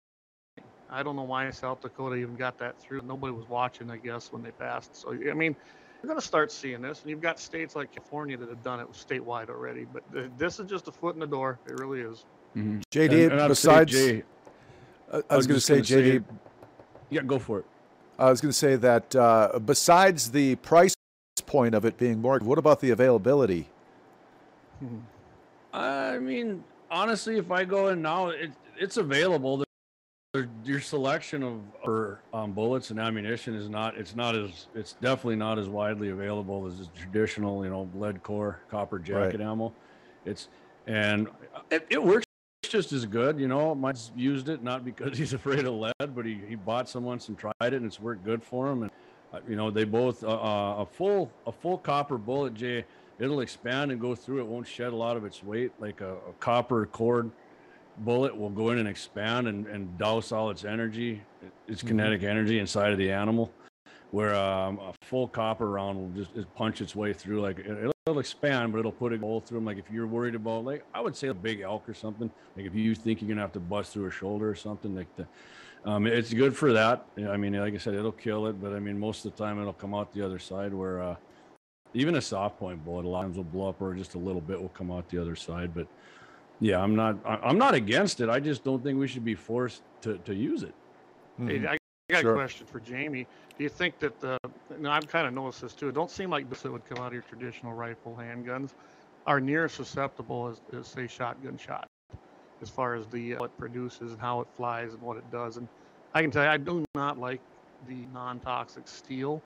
I 0.90 1.04
don't 1.04 1.16
know 1.16 1.24
why 1.24 1.50
South 1.52 1.82
Dakota 1.82 2.16
even 2.16 2.36
got 2.36 2.58
that 2.60 2.80
through. 2.82 3.02
Nobody 3.02 3.32
was 3.34 3.48
watching, 3.48 3.90
I 3.90 3.98
guess, 3.98 4.32
when 4.32 4.44
they 4.44 4.52
passed. 4.52 4.96
So 4.96 5.14
I 5.14 5.34
mean, 5.34 5.56
you're 6.02 6.08
going 6.08 6.20
to 6.20 6.26
start 6.26 6.52
seeing 6.52 6.82
this, 6.82 7.02
and 7.02 7.10
you've 7.10 7.22
got 7.22 7.40
states 7.40 7.76
like 7.76 7.92
California 7.94 8.36
that 8.38 8.50
have 8.50 8.62
done 8.64 8.80
it 8.80 8.92
statewide 8.92 9.50
already. 9.50 9.86
But 9.86 10.04
th- 10.12 10.32
this 10.38 10.60
is 10.60 10.70
just 10.70 10.88
a 10.88 10.92
foot 10.92 11.14
in 11.16 11.20
the 11.22 11.28
door. 11.28 11.60
It 11.68 11.80
really 11.80 12.02
is. 12.02 12.26
Mhm. 12.56 12.82
JD, 12.92 13.24
And- 13.24 13.34
and 13.34 13.42
I'd 13.42 13.48
besides, 13.48 13.92
Jay, 13.92 14.24
uh, 15.12 15.22
I 15.30 15.38
was 15.38 15.48
going 15.48 15.56
to 15.58 15.62
say, 15.62 15.76
gonna 15.76 15.86
say- 15.86 16.20
JD, 16.20 16.24
yeah, 17.12 17.22
go 17.22 17.38
for 17.38 17.60
it. 17.60 17.66
I 18.18 18.30
was 18.30 18.42
going 18.42 18.52
to 18.52 18.58
say 18.58 18.76
that 18.78 19.16
uh, 19.16 19.60
besides 19.64 20.32
the 20.32 20.56
price 20.58 20.96
point 21.46 21.76
of 21.76 21.86
it 21.86 21.98
being 21.98 22.22
more, 22.22 22.40
what 22.40 22.58
about 22.58 22.80
the 22.80 22.90
availability? 22.92 23.68
I 25.74 26.18
mean, 26.18 26.64
honestly, 26.90 27.38
if 27.38 27.52
I 27.52 27.66
go 27.66 27.90
in 27.90 28.02
now, 28.02 28.30
it, 28.30 28.52
it's 28.78 28.98
available. 28.98 29.64
Your 30.64 30.80
selection 30.80 31.44
of 31.44 31.60
for, 31.84 32.22
um, 32.34 32.54
bullets 32.54 32.90
and 32.90 33.00
ammunition 33.00 33.54
is 33.54 33.70
not. 33.70 33.98
It's 33.98 34.16
not 34.16 34.34
as. 34.34 34.68
It's 34.74 34.94
definitely 34.94 35.36
not 35.36 35.60
as 35.60 35.68
widely 35.68 36.10
available 36.10 36.66
as 36.68 36.80
the 36.80 36.86
traditional, 36.98 37.66
you 37.66 37.70
know, 37.70 37.90
lead 37.96 38.24
core 38.24 38.60
copper 38.70 38.98
jacket 38.98 39.42
ammo. 39.42 39.74
It's 40.26 40.48
and 40.88 41.28
it, 41.70 41.86
it 41.90 42.02
works 42.02 42.26
just 42.72 42.94
as 42.94 43.06
good. 43.06 43.40
You 43.40 43.48
know, 43.48 43.76
Mike's 43.76 44.12
used 44.16 44.50
it 44.50 44.64
not 44.64 44.84
because 44.86 45.18
he's 45.18 45.34
afraid 45.34 45.66
of 45.66 45.74
lead, 45.74 46.16
but 46.16 46.26
he, 46.26 46.40
he 46.48 46.56
bought 46.56 46.88
some 46.90 47.04
once 47.04 47.28
and 47.28 47.38
tried 47.38 47.54
it, 47.62 47.74
and 47.74 47.86
it's 47.86 48.00
worked 48.00 48.24
good 48.24 48.42
for 48.44 48.70
him. 48.72 48.84
And 48.84 48.92
uh, 49.34 49.40
you 49.48 49.56
know, 49.56 49.70
they 49.70 49.84
both 49.84 50.24
uh, 50.24 50.28
uh, 50.28 50.76
a 50.80 50.86
full 50.86 51.32
a 51.46 51.52
full 51.52 51.78
copper 51.78 52.18
bullet, 52.18 52.54
Jay. 52.54 52.86
It'll 53.20 53.42
expand 53.42 53.92
and 53.92 54.02
go 54.02 54.16
through. 54.16 54.40
It 54.40 54.48
won't 54.48 54.68
shed 54.68 54.94
a 54.94 54.96
lot 54.96 55.16
of 55.16 55.26
its 55.26 55.44
weight. 55.44 55.72
Like 55.80 56.02
a, 56.02 56.14
a 56.14 56.34
copper 56.40 56.88
cord 56.88 57.30
bullet 58.00 58.36
will 58.36 58.50
go 58.50 58.72
in 58.72 58.80
and 58.80 58.88
expand 58.88 59.48
and, 59.48 59.68
and 59.68 59.96
douse 59.98 60.32
all 60.32 60.50
its 60.50 60.64
energy, 60.66 61.22
its 61.68 61.84
Mhm. 61.84 61.88
kinetic 61.90 62.24
energy 62.24 62.58
inside 62.58 62.92
of 62.92 62.98
the 62.98 63.12
animal. 63.12 63.52
Where 64.12 64.36
um, 64.36 64.78
a 64.80 64.94
full 65.06 65.28
copper 65.28 65.70
round 65.70 65.98
will 65.98 66.10
just, 66.10 66.36
just 66.36 66.54
punch 66.54 66.82
its 66.82 66.96
way 66.96 67.14
through. 67.14 67.42
Like 67.42 67.60
it, 67.60 67.92
it'll 68.06 68.20
expand, 68.20 68.74
but 68.74 68.80
it'll 68.80 68.92
put 68.92 69.14
a 69.14 69.18
hole 69.18 69.40
through 69.40 69.60
them. 69.60 69.66
Like 69.66 69.78
if 69.78 69.90
you're 69.90 70.08
worried 70.08 70.36
about, 70.36 70.66
like 70.66 70.84
I 70.94 71.00
would 71.00 71.16
say, 71.16 71.30
a 71.30 71.34
big 71.34 71.62
elk 71.62 71.88
or 71.88 71.94
something. 71.94 72.30
Like 72.58 72.66
if 72.66 72.76
you 72.76 72.94
think 72.94 73.22
you're 73.22 73.30
gonna 73.30 73.42
have 73.42 73.54
to 73.54 73.60
bust 73.60 73.94
through 73.94 74.08
a 74.08 74.12
shoulder 74.12 74.50
or 74.50 74.56
something, 74.56 74.94
like 74.94 75.08
the, 75.16 75.26
um, 75.86 76.06
it's 76.08 76.34
good 76.34 76.56
for 76.56 76.74
that. 76.74 77.06
I 77.18 77.38
mean, 77.38 77.54
like 77.54 77.74
I 77.74 77.78
said, 77.78 77.94
it'll 77.94 78.12
kill 78.12 78.48
it, 78.48 78.62
but 78.62 78.74
I 78.74 78.80
mean, 78.80 79.00
most 79.00 79.26
of 79.26 79.36
the 79.36 79.44
time 79.44 79.60
it'll 79.62 79.72
come 79.72 79.94
out 79.96 80.14
the 80.14 80.26
other 80.26 80.40
side. 80.40 80.74
Where 80.74 81.02
uh, 81.02 81.16
even 81.94 82.16
a 82.16 82.22
soft 82.22 82.60
point 82.60 82.84
bullet 82.84 83.06
a 83.06 83.08
lot 83.08 83.20
of 83.20 83.26
times 83.28 83.38
will 83.38 83.44
blow 83.46 83.70
up 83.70 83.82
or 83.82 83.94
just 83.94 84.16
a 84.16 84.20
little 84.20 84.42
bit 84.42 84.62
will 84.62 84.70
come 84.70 84.92
out 84.92 85.10
the 85.10 85.20
other 85.20 85.36
side. 85.38 85.74
But 85.74 85.88
yeah, 86.60 86.82
I'm 86.82 86.96
not 86.96 87.18
I'm 87.26 87.58
not 87.58 87.76
against 87.76 88.20
it. 88.20 88.30
I 88.30 88.42
just 88.42 88.64
don't 88.66 88.84
think 88.84 89.00
we 89.00 89.08
should 89.08 89.26
be 89.26 89.36
forced 89.36 89.84
to, 90.02 90.18
to 90.20 90.36
use 90.36 90.64
it. 90.64 90.74
Hey, 91.38 91.60
Mhm. 91.60 91.68
I 91.70 91.78
got 92.12 92.22
Sure. 92.22 92.32
a 92.32 92.36
question 92.36 92.68
for 92.68 92.80
Jamie. 92.80 93.26
Do 93.58 93.64
you 93.64 93.70
think 93.70 94.00
that 94.00 94.20
the, 94.20 94.38
and 94.70 94.88
I've 94.88 95.08
kind 95.08 95.28
of 95.28 95.34
noticed 95.34 95.62
this 95.62 95.74
too, 95.74 95.90
it 95.90 95.96
don't 95.96 96.12
seem 96.12 96.30
like 96.30 96.50
this 96.50 96.62
that 96.62 96.72
would 96.72 96.86
come 96.88 97.00
out 97.00 97.08
of 97.08 97.14
your 97.14 97.24
traditional 97.24 97.74
rifle 97.74 98.18
handguns 98.20 98.72
are 99.26 99.40
near 99.40 99.66
as 99.66 99.74
susceptible 99.74 100.48
as, 100.50 100.80
as 100.80 100.88
say 100.88 101.08
shotgun 101.08 101.58
shot 101.58 101.86
as 102.62 102.70
far 102.70 102.96
as 102.96 103.08
the 103.08 103.36
uh, 103.36 103.40
what 103.40 103.56
produces 103.58 104.12
and 104.12 104.20
how 104.22 104.42
it 104.42 104.48
flies 104.56 104.94
and 104.94 105.02
what 105.02 105.18
it 105.18 105.30
does. 105.32 105.58
And 105.58 105.68
I 106.14 106.22
can 106.22 106.32
tell 106.32 106.44
you, 106.44 106.50
I 106.50 106.58
do 106.58 106.84
not 106.96 107.18
like 107.18 107.42
the 107.88 108.06
non-toxic 108.14 108.88
steel 108.88 109.42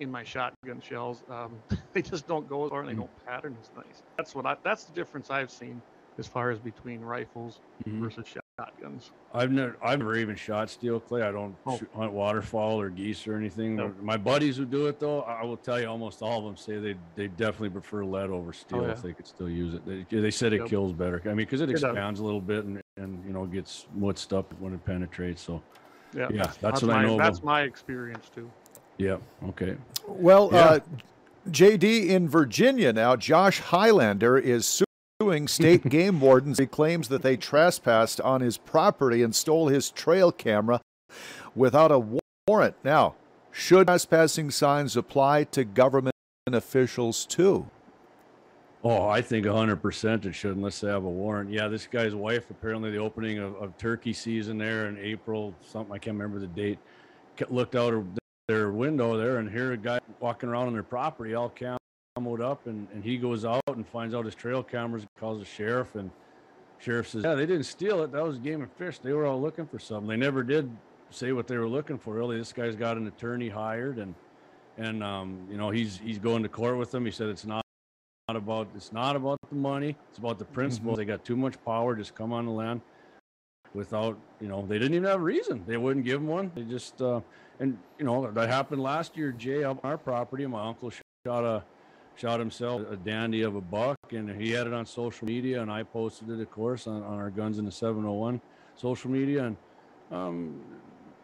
in 0.00 0.10
my 0.10 0.22
shotgun 0.24 0.80
shells. 0.80 1.22
Um, 1.30 1.60
they 1.92 2.02
just 2.02 2.26
don't 2.26 2.48
go 2.48 2.64
as 2.64 2.70
far 2.70 2.80
and 2.80 2.88
they 2.90 2.94
Mm. 2.94 2.98
don't 2.98 3.24
pattern 3.26 3.56
as 3.60 3.70
nice. 3.76 4.02
That's 4.16 4.34
what 4.34 4.46
I, 4.46 4.56
that's 4.62 4.84
the 4.84 4.92
difference 4.92 5.30
I've 5.30 5.50
seen 5.50 5.80
as 6.18 6.26
far 6.26 6.50
as 6.50 6.58
between 6.58 7.00
rifles 7.00 7.60
Mhm. 7.86 8.00
versus 8.00 8.26
shotguns. 8.26 8.45
I've 9.34 9.52
never, 9.52 9.76
I've 9.82 9.98
never 9.98 10.16
even 10.16 10.34
shot 10.34 10.70
steel 10.70 10.98
clay. 10.98 11.20
I 11.20 11.30
don't 11.30 11.54
Oh. 11.66 11.76
shoot, 11.76 11.90
hunt 11.94 12.12
waterfowl 12.12 12.80
or 12.80 12.88
geese 12.88 13.26
or 13.26 13.36
anything. 13.36 13.76
No. 13.76 13.92
My 14.00 14.16
buddies 14.16 14.56
who 14.56 14.64
do 14.64 14.86
it 14.86 14.98
though, 14.98 15.20
I 15.22 15.44
will 15.44 15.58
tell 15.58 15.78
you, 15.78 15.86
almost 15.88 16.22
all 16.22 16.38
of 16.38 16.44
them 16.46 16.56
say 16.56 16.78
they 16.78 16.96
they 17.16 17.28
definitely 17.28 17.68
prefer 17.70 18.02
lead 18.04 18.30
over 18.30 18.54
steel 18.54 18.80
Oh, 18.80 18.86
yeah. 18.86 18.92
if 18.92 19.02
they 19.02 19.12
could 19.12 19.26
still 19.26 19.50
use 19.50 19.74
it. 19.74 19.84
They, 19.84 20.20
they 20.20 20.30
said 20.30 20.54
it 20.54 20.60
Yep. 20.60 20.68
kills 20.68 20.92
better. 20.94 21.20
I 21.26 21.28
mean, 21.28 21.36
because 21.38 21.60
it 21.60 21.68
It 21.68 21.72
expands 21.72 22.20
a 22.20 22.24
little 22.24 22.40
bit 22.40 22.64
and, 22.64 22.80
and 22.96 23.22
you 23.26 23.32
know 23.34 23.44
gets 23.44 23.86
mutzed 23.94 24.34
up 24.34 24.50
when 24.58 24.72
it 24.72 24.82
penetrates. 24.86 25.42
So 25.42 25.62
Yeah, 26.14 26.28
yeah, 26.32 26.50
that's, 26.62 26.80
what 26.80 26.88
my, 26.92 26.94
I 27.00 27.02
know. 27.06 27.18
That's 27.18 27.38
about, 27.40 27.46
my 27.46 27.62
experience 27.62 28.30
too. 28.34 28.50
yeah. 28.96 29.18
Okay. 29.50 29.76
Well, 30.08 30.48
Yeah. 30.50 30.58
uh, 30.64 30.78
JD 31.50 32.08
in 32.08 32.26
Virginia 32.26 32.90
now, 32.92 33.16
Josh 33.16 33.60
Highlander 33.60 34.38
is 34.38 34.64
suing 35.26 35.48
state 35.48 35.82
game 35.88 36.20
wardens. 36.20 36.58
He 36.58 36.66
claims 36.66 37.08
that 37.08 37.22
they 37.22 37.36
trespassed 37.36 38.20
on 38.20 38.40
his 38.40 38.58
property 38.58 39.22
and 39.22 39.34
stole 39.34 39.68
his 39.68 39.90
trail 39.90 40.30
camera 40.30 40.80
without 41.54 41.90
a 41.90 42.20
warrant. 42.46 42.76
Now, 42.84 43.16
should 43.50 43.88
trespassing 43.88 44.50
signs 44.50 44.96
apply 44.96 45.44
to 45.44 45.64
government 45.64 46.14
officials 46.46 47.26
too? 47.26 47.68
Oh, 48.84 49.08
I 49.08 49.20
think 49.20 49.46
100% 49.46 50.26
it 50.26 50.32
should 50.34 50.56
unless 50.56 50.80
they 50.80 50.88
have 50.88 51.02
a 51.02 51.10
warrant. 51.10 51.50
Yeah, 51.50 51.66
this 51.66 51.88
guy's 51.88 52.14
wife, 52.14 52.48
apparently 52.50 52.92
the 52.92 52.98
opening 52.98 53.38
of, 53.38 53.56
of 53.56 53.76
turkey 53.78 54.12
season 54.12 54.58
there 54.58 54.86
in 54.86 54.96
April, 54.98 55.54
something, 55.64 55.92
I 55.92 55.98
can't 55.98 56.16
remember 56.16 56.38
the 56.38 56.46
date, 56.46 56.78
looked 57.48 57.74
out 57.74 57.94
of 57.94 58.06
their 58.46 58.70
window 58.70 59.16
there 59.16 59.38
and 59.38 59.50
here 59.50 59.72
a 59.72 59.76
guy 59.76 59.98
walking 60.20 60.48
around 60.48 60.68
on 60.68 60.72
their 60.72 60.84
property 60.84 61.34
all 61.34 61.48
camoed 62.16 62.40
up 62.40 62.66
and, 62.66 62.86
and 62.92 63.04
he 63.04 63.16
goes 63.16 63.44
out 63.44 63.62
and 63.68 63.86
finds 63.86 64.14
out 64.14 64.24
his 64.24 64.34
trail 64.34 64.62
cameras, 64.62 65.04
calls 65.18 65.38
the 65.38 65.44
sheriff 65.44 65.94
and 65.94 66.10
sheriff 66.78 67.08
says, 67.08 67.24
yeah, 67.24 67.34
they 67.34 67.46
didn't 67.46 67.64
steal 67.64 68.02
it. 68.02 68.12
That 68.12 68.24
was 68.24 68.36
a 68.36 68.40
game 68.40 68.62
and 68.62 68.72
fish. 68.72 68.98
They 68.98 69.12
were 69.12 69.26
all 69.26 69.40
looking 69.40 69.66
for 69.66 69.78
something. 69.78 70.08
They 70.08 70.16
never 70.16 70.42
did 70.42 70.70
say 71.10 71.32
what 71.32 71.46
they 71.46 71.56
were 71.56 71.68
looking 71.68 71.98
for. 71.98 72.14
Really, 72.14 72.38
this 72.38 72.52
guy's 72.52 72.76
got 72.76 72.96
an 72.96 73.06
attorney 73.06 73.48
hired 73.48 73.98
and, 73.98 74.14
and, 74.78 75.02
um, 75.02 75.46
you 75.50 75.56
know, 75.56 75.70
he's, 75.70 75.98
he's 75.98 76.18
going 76.18 76.42
to 76.42 76.48
court 76.48 76.76
with 76.76 76.90
them. 76.90 77.04
He 77.04 77.10
said, 77.10 77.28
it's 77.28 77.46
not, 77.46 77.64
not 78.28 78.36
about 78.36 78.66
it's 78.74 78.92
not 78.92 79.14
about 79.14 79.38
the 79.48 79.54
money 79.54 79.94
it's 80.10 80.18
about 80.18 80.36
the 80.36 80.44
principle 80.44 80.96
they 80.96 81.04
got 81.04 81.24
too 81.24 81.36
much 81.36 81.54
power 81.64 81.94
just 81.94 82.12
come 82.16 82.32
on 82.32 82.44
the 82.44 82.50
land 82.50 82.80
without 83.72 84.18
you 84.40 84.48
know 84.48 84.66
they 84.66 84.80
didn't 84.80 84.94
even 84.94 85.08
have 85.08 85.20
a 85.20 85.22
reason 85.22 85.62
they 85.64 85.76
wouldn't 85.76 86.04
give 86.04 86.20
him 86.20 86.26
one 86.26 86.50
they 86.56 86.62
just 86.62 87.00
uh 87.00 87.20
and 87.60 87.78
you 88.00 88.04
know 88.04 88.28
that 88.28 88.48
happened 88.48 88.82
last 88.82 89.16
year 89.16 89.30
jay 89.30 89.62
up 89.62 89.78
on 89.84 89.92
our 89.92 89.96
property 89.96 90.44
my 90.44 90.66
uncle 90.66 90.90
shot 91.24 91.44
a 91.44 91.62
shot 92.16 92.40
himself 92.40 92.82
a 92.90 92.96
dandy 92.96 93.42
of 93.42 93.56
a 93.56 93.60
buck 93.60 93.98
and 94.10 94.30
he 94.40 94.50
had 94.50 94.66
it 94.66 94.72
on 94.72 94.86
social 94.86 95.26
media 95.26 95.60
and 95.60 95.70
i 95.70 95.82
posted 95.82 96.30
it 96.30 96.40
of 96.40 96.50
course 96.50 96.86
on, 96.86 97.02
on 97.02 97.18
our 97.18 97.30
guns 97.30 97.58
and 97.58 97.66
the 97.66 97.72
701 97.72 98.40
social 98.74 99.10
media 99.10 99.44
and 99.44 99.56
um 100.10 100.60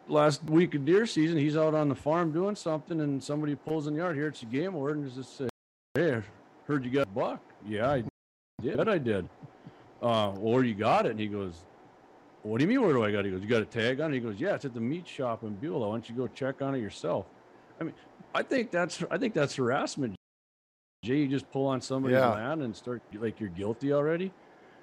last 0.07 0.43
week 0.45 0.75
of 0.75 0.85
deer 0.85 1.05
season 1.05 1.37
he's 1.37 1.57
out 1.57 1.73
on 1.73 1.89
the 1.89 1.95
farm 1.95 2.31
doing 2.31 2.55
something 2.55 3.01
and 3.01 3.23
somebody 3.23 3.55
pulls 3.55 3.87
in 3.87 3.93
the 3.93 3.99
yard 3.99 4.15
here 4.15 4.27
it's 4.27 4.41
a 4.43 4.45
game 4.45 4.73
warden 4.73 5.03
and 5.03 5.13
just 5.13 5.37
say 5.37 5.47
hey 5.95 6.21
I 6.63 6.71
heard 6.71 6.85
you 6.85 6.91
got 6.91 7.07
a 7.07 7.09
buck. 7.09 7.41
Yeah, 7.67 7.89
I 7.89 8.03
did. 8.61 8.87
I 8.87 8.97
did. 8.97 9.27
Uh, 10.01 10.31
where 10.31 10.63
you 10.63 10.73
got 10.73 11.05
it? 11.05 11.11
And 11.11 11.19
he 11.19 11.27
goes, 11.27 11.65
what 12.41 12.57
do 12.59 12.63
you 12.63 12.69
mean, 12.69 12.81
where 12.81 12.93
do 12.93 13.03
I 13.03 13.11
got 13.11 13.19
it? 13.19 13.25
He 13.25 13.31
goes, 13.31 13.41
you 13.41 13.47
got 13.47 13.61
a 13.61 13.65
tag 13.65 13.99
on 13.99 14.11
it? 14.11 14.15
He 14.15 14.19
goes, 14.21 14.39
yeah, 14.39 14.55
it's 14.55 14.65
at 14.65 14.73
the 14.73 14.79
meat 14.79 15.07
shop 15.07 15.43
in 15.43 15.55
Beulah. 15.55 15.89
Why 15.89 15.95
don't 15.95 16.09
you 16.09 16.15
go 16.15 16.27
check 16.27 16.61
on 16.61 16.75
it 16.75 16.79
yourself? 16.79 17.25
I 17.79 17.85
mean, 17.85 17.93
I 18.33 18.43
think 18.43 18.71
that's, 18.71 19.03
I 19.11 19.17
think 19.17 19.33
that's 19.33 19.55
harassment. 19.55 20.15
Jay, 21.03 21.17
you 21.17 21.27
just 21.27 21.49
pull 21.51 21.67
on 21.67 21.81
somebody's 21.81 22.17
Yeah. 22.17 22.31
land 22.31 22.63
and 22.63 22.75
start 22.75 23.01
like 23.13 23.39
you're 23.39 23.49
guilty 23.49 23.91
already. 23.91 24.31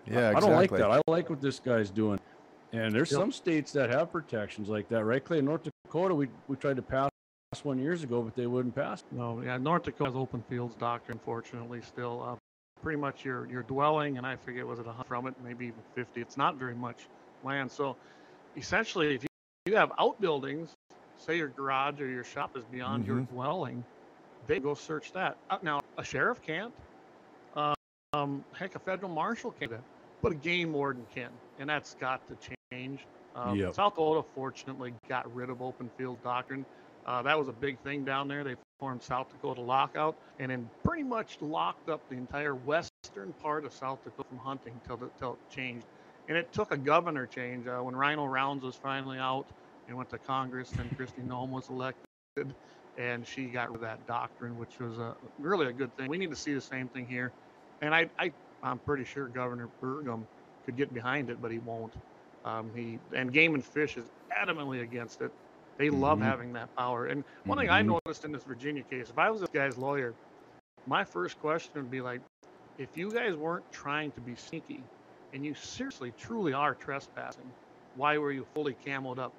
Yeah, 0.07 0.29
I 0.29 0.33
exactly. 0.33 0.41
don't 0.49 0.57
like 0.57 0.71
that. 0.73 0.91
I 0.91 1.01
like 1.11 1.31
what 1.31 1.41
this 1.41 1.59
guy's 1.59 1.91
doing. 1.91 2.21
And 2.73 2.95
there's 2.95 3.11
Yep. 3.11 3.21
some 3.21 3.33
states 3.33 3.73
that 3.73 3.91
have 3.91 4.13
protections 4.13 4.69
like 4.69 4.89
that, 4.91 5.05
right? 5.05 5.25
Clay, 5.25 5.41
North 5.41 5.63
Dakota, 5.87 6.15
we, 6.15 6.29
we 6.47 6.57
tried 6.57 6.77
to 6.77 6.83
pass 6.83 7.11
one 7.63 7.79
years 7.79 8.05
ago, 8.05 8.23
but 8.23 8.37
they 8.37 8.47
wouldn't 8.47 8.75
pass. 8.75 9.03
No, 9.11 9.41
yeah, 9.41 9.57
North 9.57 9.85
Dakota 9.85 10.11
has 10.11 10.17
open 10.17 10.43
fields 10.49 10.75
doctrine, 10.77 11.19
fortunately, 11.25 11.81
still. 11.81 12.23
Uh, 12.23 12.37
pretty 12.83 12.99
much 12.99 13.25
your 13.25 13.47
your 13.51 13.63
dwelling, 13.63 14.19
and 14.19 14.27
I 14.27 14.37
forget 14.37 14.67
was 14.67 14.79
it 14.79 14.87
a 14.87 14.93
hundred 14.93 15.09
from 15.09 15.27
it, 15.27 15.35
maybe 15.43 15.67
even 15.67 15.83
fifty. 15.95 16.21
It's 16.21 16.37
not 16.37 16.57
very 16.57 16.75
much 16.75 17.09
land. 17.45 17.71
So, 17.71 17.97
essentially, 18.57 19.15
if 19.15 19.23
you, 19.23 19.29
you 19.67 19.77
have 19.77 19.93
outbuildings, 19.99 20.71
say 21.19 21.37
your 21.37 21.49
garage 21.49 22.01
or 22.01 22.09
your 22.09 22.25
shop 22.25 22.57
is 22.57 22.65
beyond 22.65 23.07
your 23.07 23.17
Mhm. 23.17 23.29
dwelling, 23.31 23.85
they 24.47 24.61
go 24.61 24.75
search 24.75 25.13
that. 25.13 25.37
Uh, 25.51 25.59
now, 25.63 25.80
a 26.01 26.05
sheriff 26.05 26.41
can't. 26.43 26.73
Um, 28.13 28.45
heck, 28.53 28.75
a 28.75 28.81
federal 28.81 29.13
marshal 29.13 29.53
can't, 29.53 29.73
but 30.21 30.33
a 30.33 30.35
game 30.35 30.73
warden 30.73 31.07
can, 31.15 31.31
and 31.61 31.71
that's 31.71 31.95
got 31.95 32.21
to 32.27 32.37
change. 32.73 33.07
Um, 33.37 33.57
Yep. 33.57 33.75
South 33.75 33.93
Dakota, 33.93 34.27
fortunately, 34.35 34.93
got 35.09 35.33
rid 35.33 35.49
of 35.49 35.63
open 35.63 35.89
field 35.97 36.21
doctrine. 36.25 36.67
Uh, 37.07 37.23
that 37.23 37.39
was 37.39 37.47
a 37.47 37.53
big 37.53 37.79
thing 37.81 38.05
down 38.05 38.27
there. 38.27 38.43
They 38.43 38.57
formed 38.81 39.01
South 39.01 39.31
Dakota 39.31 39.61
Lockout 39.61 40.17
and 40.41 40.51
then 40.51 40.69
pretty 40.83 41.05
much 41.05 41.39
locked 41.41 41.89
up 41.89 42.01
the 42.09 42.17
entire 42.17 42.57
western 42.57 43.33
part 43.41 43.65
of 43.65 43.73
South 43.73 44.03
Dakota 44.03 44.29
from 44.29 44.39
hunting 44.39 44.81
till, 44.85 44.97
the, 44.97 45.09
till 45.19 45.35
it 45.35 45.55
changed. 45.55 45.87
And 46.29 46.37
it 46.37 46.53
took 46.53 46.73
a 46.73 46.77
governor 46.77 47.27
change 47.27 47.69
uh, 47.69 47.79
when 47.79 47.95
Rhino 47.95 48.25
Rounds 48.27 48.65
was 48.65 48.75
finally 48.75 49.19
out 49.19 49.47
and 49.87 49.97
went 49.97 50.11
to 50.11 50.19
Congress. 50.19 50.73
and 50.73 50.91
Kristi 50.99 51.25
Noem 51.25 51.51
was 51.51 51.69
elected, 51.69 52.55
and 52.97 53.27
she 53.27 53.51
got 53.51 53.69
rid 53.71 53.77
of 53.77 53.83
that 53.83 54.05
doctrine, 54.07 54.57
which 54.57 54.79
was 54.81 54.99
a, 54.99 55.15
really 55.39 55.67
a 55.67 55.73
good 55.73 55.95
thing. 55.97 56.09
We 56.09 56.19
need 56.19 56.31
to 56.31 56.37
see 56.37 56.55
the 56.55 56.61
same 56.61 56.89
thing 56.89 57.07
here. 57.07 57.35
And 57.81 57.95
I, 57.95 58.11
I, 58.19 58.35
I'm 58.63 58.81
pretty 58.81 59.05
sure 59.05 59.29
Governor 59.29 59.71
Burgum 59.83 60.27
could 60.65 60.77
get 60.77 60.93
behind 60.93 61.31
it, 61.31 61.41
but 61.41 61.51
he 61.51 61.59
won't. 61.59 61.97
Um, 62.45 62.75
he 62.75 63.01
and 63.15 63.33
Game 63.33 63.55
and 63.55 63.65
Fish 63.65 63.97
is 63.97 64.11
adamantly 64.37 64.83
against 64.83 65.21
it. 65.21 65.33
They 65.79 65.91
love 65.91 66.21
Mhm. 66.21 66.21
having 66.21 66.53
that 66.55 66.71
power. 66.77 67.07
And 67.07 67.25
one 67.47 67.59
thing 67.59 67.71
I 67.71 67.83
Mhm. 67.83 67.83
noticed 67.83 68.25
in 68.25 68.33
this 68.33 68.45
Virginia 68.45 68.85
case, 68.85 69.11
if 69.11 69.19
I 69.19 69.31
was 69.31 69.41
this 69.41 69.51
guy's 69.51 69.79
lawyer, 69.79 70.17
my 70.87 71.05
first 71.05 71.39
question 71.39 71.81
would 71.83 71.91
be 71.91 72.01
like, 72.01 72.23
if 72.79 72.97
you 72.97 73.13
guys 73.13 73.37
weren't 73.37 73.67
trying 73.73 74.13
to 74.13 74.21
be 74.21 74.37
sneaky 74.37 74.89
and 75.33 75.45
you 75.45 75.55
seriously, 75.55 76.13
truly 76.13 76.53
are 76.53 76.75
trespassing, 76.75 77.55
why 77.95 78.19
were 78.19 78.33
you 78.33 78.45
fully 78.45 78.75
camoed 78.75 79.19
up? 79.19 79.35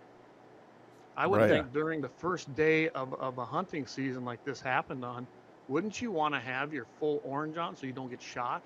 I 1.17 1.27
would 1.27 1.41
Right. 1.41 1.49
think 1.49 1.73
during 1.73 2.01
the 2.01 2.09
first 2.09 2.53
day 2.55 2.89
of, 2.89 3.13
of 3.15 3.37
a 3.37 3.45
hunting 3.45 3.85
season 3.85 4.23
like 4.25 4.43
this 4.45 4.61
happened 4.61 5.03
on, 5.05 5.27
wouldn't 5.67 6.01
you 6.01 6.11
want 6.11 6.33
to 6.33 6.39
have 6.39 6.73
your 6.73 6.85
full 6.99 7.21
orange 7.23 7.57
on 7.57 7.75
so 7.75 7.85
you 7.85 7.93
don't 7.93 8.09
get 8.09 8.21
shot 8.21 8.61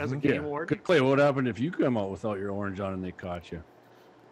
as 0.00 0.12
a 0.12 0.16
Mhm. 0.16 0.20
game 0.22 0.44
warden? 0.44 0.78
Clay, 0.78 1.00
what 1.00 1.18
happened 1.18 1.46
if 1.48 1.58
you 1.60 1.70
come 1.70 1.96
out 1.96 2.10
without 2.10 2.38
your 2.38 2.50
orange 2.50 2.80
on 2.80 2.92
and 2.94 3.04
they 3.04 3.12
caught 3.12 3.52
you? 3.52 3.62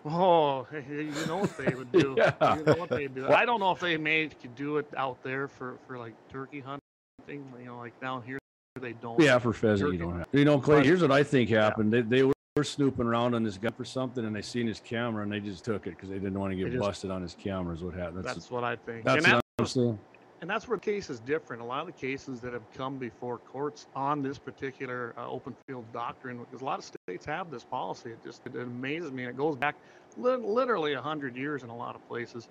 Oh, 0.04 0.66
you 0.88 1.12
know 1.28 1.36
what 1.38 1.56
they 1.56 1.74
would 1.74 1.92
do. 1.92 2.14
Yeah. 2.18 2.56
You 2.56 2.64
know 2.64 2.74
what 2.74 2.88
they 2.88 3.06
do. 3.06 3.28
I 3.28 3.44
don't 3.44 3.60
know 3.60 3.70
if 3.70 3.78
they 3.80 3.96
made 3.96 4.38
could 4.40 4.54
do 4.56 4.78
it 4.78 4.86
out 4.96 5.22
there 5.22 5.46
for 5.46 5.76
for 5.86 5.96
like 5.98 6.14
turkey 6.28 6.60
hunting. 6.60 6.80
You 7.28 7.66
know, 7.66 7.78
like 7.78 7.98
down 8.00 8.22
here 8.22 8.38
they 8.80 8.94
don't. 8.94 9.20
Yeah, 9.20 9.38
for 9.38 9.52
pheasant, 9.52 9.92
you 9.92 9.98
don't 9.98 10.18
have. 10.18 10.26
You 10.32 10.44
know, 10.44 10.58
Clay. 10.58 10.78
But- 10.78 10.86
Here's 10.86 11.02
what 11.02 11.12
I 11.12 11.22
think 11.22 11.50
happened. 11.50 11.92
They 11.92 12.00
they 12.02 12.22
were 12.24 12.32
snooping 12.62 13.06
around 13.06 13.34
on 13.34 13.42
this 13.42 13.56
guy 13.56 13.70
for 13.70 13.84
something, 13.84 14.26
and 14.26 14.36
they 14.36 14.42
seen 14.42 14.66
his 14.66 14.78
camera, 14.78 15.22
and 15.22 15.32
they 15.32 15.40
just 15.40 15.64
took 15.64 15.86
it 15.86 15.90
because 15.96 16.10
they 16.10 16.18
didn't 16.18 16.38
want 16.38 16.52
to 16.52 16.56
get 16.56 16.70
just- 16.70 16.80
busted 16.84 17.10
on 17.10 17.22
his 17.22 17.34
camera. 17.34 17.74
Is 17.74 17.82
what 17.82 17.94
happened. 17.94 18.24
That's 18.24 18.34
That's 18.34 18.50
what 18.50 18.62
I 18.62 18.76
think. 18.76 19.04
that's, 19.06 19.24
and, 19.24 19.34
what 19.36 19.42
I'm 19.58 19.66
saying. 19.66 19.98
and 20.42 20.50
that's 20.50 20.68
where 20.68 20.76
the 20.76 20.84
case 20.84 21.08
is 21.08 21.18
different. 21.20 21.62
A 21.62 21.64
lot 21.64 21.80
of 21.80 21.86
the 21.86 21.92
cases 21.94 22.42
that 22.42 22.52
have 22.52 22.70
come 22.74 22.98
before 22.98 23.38
courts 23.38 23.86
on 23.96 24.20
this 24.22 24.36
particular 24.36 25.14
uh, 25.16 25.26
open 25.30 25.56
field 25.66 25.86
doctrine, 25.94 26.36
because 26.38 26.60
a 26.60 26.64
lot 26.64 26.78
of 26.78 26.84
states 26.84 27.24
have 27.24 27.50
this 27.50 27.64
policy. 27.64 28.10
It 28.10 28.22
just 28.22 28.42
it 28.46 28.54
amazes 28.54 29.12
me. 29.12 29.22
And 29.22 29.30
it 29.30 29.36
goes 29.38 29.56
back 29.56 29.76
lit- 30.18 30.42
literally 30.42 30.92
hundred 30.94 31.36
years 31.36 31.62
in 31.62 31.70
a 31.70 31.76
lot 31.76 31.94
of 31.94 32.06
places. 32.06 32.48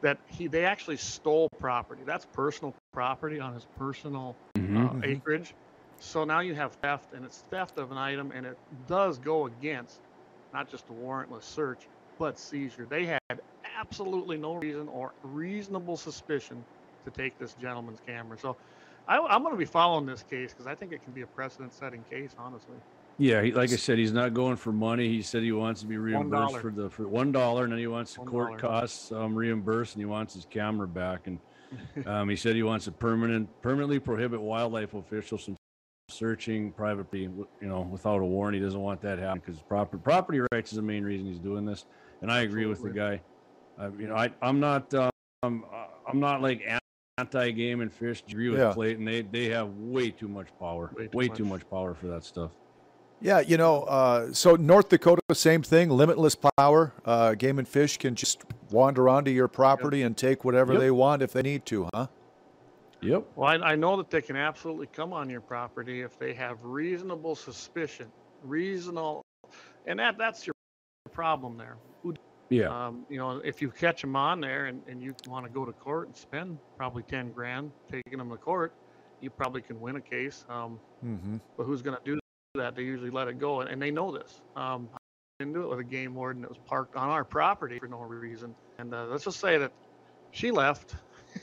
That 0.00 0.18
he 0.26 0.48
they 0.48 0.64
actually 0.64 0.96
stole 0.96 1.48
property. 1.60 2.02
That's 2.04 2.24
personal 2.32 2.74
property 2.92 3.38
on 3.38 3.54
his 3.54 3.68
personal 3.78 4.34
Mhm. 4.58 4.84
uh, 4.84 4.92
Mhm. 4.94 5.06
acreage. 5.06 5.54
So 6.02 6.24
now 6.24 6.40
you 6.40 6.54
have 6.56 6.72
theft, 6.72 7.14
and 7.14 7.24
it's 7.24 7.44
theft 7.48 7.78
of 7.78 7.92
an 7.92 7.96
item, 7.96 8.32
and 8.32 8.44
it 8.44 8.58
does 8.88 9.18
go 9.18 9.46
against 9.46 10.00
not 10.52 10.68
just 10.68 10.84
a 10.90 10.92
warrantless 10.92 11.44
search, 11.44 11.86
but 12.18 12.40
seizure. 12.40 12.86
They 12.90 13.06
had 13.06 13.40
absolutely 13.78 14.36
no 14.36 14.54
reason 14.54 14.88
or 14.88 15.12
reasonable 15.22 15.96
suspicion 15.96 16.64
to 17.04 17.10
take 17.12 17.38
this 17.38 17.54
gentleman's 17.54 18.00
camera. 18.04 18.36
So 18.36 18.56
I, 19.06 19.18
I'm 19.18 19.42
going 19.42 19.54
to 19.54 19.58
be 19.58 19.64
following 19.64 20.04
this 20.04 20.24
case 20.24 20.52
because 20.52 20.66
I 20.66 20.74
think 20.74 20.90
it 20.92 21.04
can 21.04 21.12
be 21.12 21.22
a 21.22 21.26
precedent-setting 21.26 22.04
case, 22.10 22.34
honestly. 22.36 22.76
Yeah, 23.18 23.40
he, 23.40 23.52
like 23.52 23.70
I 23.70 23.76
said, 23.76 23.96
he's 23.96 24.12
not 24.12 24.34
going 24.34 24.56
for 24.56 24.72
money. 24.72 25.08
He 25.08 25.22
said 25.22 25.44
he 25.44 25.52
wants 25.52 25.82
to 25.82 25.86
be 25.86 25.98
reimbursed 25.98 26.48
dollar. 26.48 26.60
for 26.60 26.70
the 26.70 26.90
for 26.90 27.06
one 27.06 27.30
dollar, 27.30 27.62
and 27.62 27.72
then 27.72 27.78
he 27.78 27.86
wants 27.86 28.14
the 28.14 28.22
One 28.22 28.28
court 28.28 28.58
costs 28.58 29.12
um, 29.12 29.36
reimbursed, 29.36 29.94
and 29.94 30.00
he 30.00 30.06
wants 30.06 30.34
his 30.34 30.46
camera 30.46 30.88
back. 30.88 31.28
And 31.28 31.38
um, 32.06 32.28
he 32.28 32.34
said 32.34 32.56
he 32.56 32.64
wants 32.64 32.86
to 32.86 32.92
permanent 32.92 33.48
permanently 33.62 34.00
prohibit 34.00 34.40
wildlife 34.40 34.94
officials 34.94 35.44
from 35.44 35.56
searching 36.22 36.72
privately, 36.72 37.22
you 37.22 37.46
know, 37.60 37.82
without 37.82 38.18
a 38.20 38.24
warrant. 38.24 38.54
He 38.56 38.60
doesn't 38.60 38.80
want 38.80 39.00
that 39.02 39.18
happening 39.18 39.42
because 39.46 39.62
proper 39.62 39.98
property 39.98 40.40
rights 40.52 40.72
is 40.72 40.76
the 40.76 40.82
main 40.82 41.04
reason 41.04 41.26
he's 41.26 41.38
doing 41.38 41.64
this. 41.64 41.86
And 42.20 42.30
I 42.30 42.42
agree 42.42 42.66
with 42.66 42.82
the 42.82 42.90
guy. 42.90 43.20
Uh, 43.78 43.90
you 43.98 44.06
know, 44.08 44.16
I 44.16 44.30
I'm 44.42 44.60
not 44.60 44.92
um, 44.94 45.10
uh, 45.42 45.86
I'm 46.08 46.20
not 46.20 46.42
like 46.42 46.62
anti-game 47.18 47.80
and 47.80 47.92
fish. 47.92 48.22
Agree 48.28 48.50
with 48.50 48.60
Yeah. 48.60 48.72
Clayton. 48.72 49.04
They 49.04 49.22
they 49.22 49.46
have 49.46 49.68
way 49.78 50.10
too 50.10 50.28
much 50.28 50.48
power. 50.58 50.90
Way 50.96 51.08
Way 51.12 51.28
too 51.28 51.36
too, 51.36 51.44
much. 51.44 51.62
much 51.62 51.70
power 51.70 51.94
for 51.94 52.06
that 52.08 52.24
stuff. 52.24 52.52
Yeah, 53.20 53.38
you 53.38 53.56
know, 53.56 53.82
uh, 53.84 54.32
so 54.32 54.56
North 54.56 54.88
Dakota, 54.88 55.22
same 55.32 55.62
thing, 55.62 55.90
limitless 55.90 56.36
power. 56.58 56.92
Uh, 57.04 57.34
game 57.34 57.60
and 57.60 57.68
fish 57.68 57.96
can 57.96 58.16
just 58.16 58.42
wander 58.72 59.08
onto 59.08 59.30
your 59.30 59.46
property 59.46 60.02
and 60.02 60.16
take 60.16 60.44
whatever 60.44 60.72
Yep. 60.72 60.80
they 60.80 60.90
want 60.90 61.22
if 61.22 61.32
they 61.32 61.42
need 61.42 61.64
to, 61.66 61.88
huh? 61.94 62.08
Yep. 63.02 63.26
Well, 63.34 63.48
I, 63.48 63.72
I 63.72 63.76
know 63.76 63.96
that 63.96 64.10
they 64.10 64.22
can 64.22 64.36
absolutely 64.36 64.86
come 64.86 65.12
on 65.12 65.28
your 65.28 65.40
property 65.40 66.02
if 66.02 66.18
they 66.18 66.32
have 66.34 66.58
reasonable 66.62 67.34
suspicion, 67.34 68.06
reasonable, 68.44 69.22
and 69.86 69.98
that 69.98 70.16
that's 70.18 70.46
your 70.46 70.54
problem 71.12 71.56
there. 71.56 71.76
Who 72.02 72.14
Yeah. 72.50 72.86
Um, 72.86 73.04
you 73.08 73.18
know, 73.18 73.38
if 73.44 73.60
you 73.60 73.70
catch 73.70 74.00
them 74.00 74.16
on 74.16 74.40
there 74.40 74.66
and, 74.66 74.82
and 74.88 75.02
you 75.02 75.14
want 75.28 75.44
to 75.46 75.50
go 75.52 75.64
to 75.64 75.72
court 75.72 76.06
and 76.08 76.16
spend 76.16 76.58
probably 76.76 77.02
10 77.02 77.32
grand 77.32 77.72
taking 77.90 78.18
them 78.18 78.30
to 78.30 78.36
court, 78.36 78.72
you 79.20 79.30
probably 79.30 79.62
can 79.62 79.80
win 79.80 79.96
a 79.96 80.00
case. 80.00 80.44
Um, 80.48 80.78
Mm-hmm. 81.04 81.38
but 81.56 81.64
who's 81.64 81.82
going 81.82 81.96
to 81.96 82.02
do 82.04 82.20
that? 82.54 82.76
They 82.76 82.82
usually 82.82 83.10
let 83.10 83.26
it 83.26 83.38
go, 83.40 83.60
and, 83.60 83.68
and 83.68 83.82
they 83.82 83.90
know 83.90 84.12
this. 84.12 84.40
Um, 84.54 84.88
I 84.94 84.98
didn't 85.40 85.54
do 85.54 85.62
it 85.64 85.68
with 85.70 85.80
a 85.80 85.84
game 85.84 86.14
warden 86.14 86.42
that 86.42 86.48
was 86.48 86.58
parked 86.64 86.94
on 86.94 87.08
our 87.08 87.24
property 87.24 87.80
for 87.80 87.88
no 87.88 88.00
reason. 88.02 88.54
And 88.78 88.94
uh, 88.94 89.06
let's 89.06 89.24
just 89.24 89.40
say 89.40 89.58
that 89.58 89.72
she 90.30 90.52
left. 90.52 90.94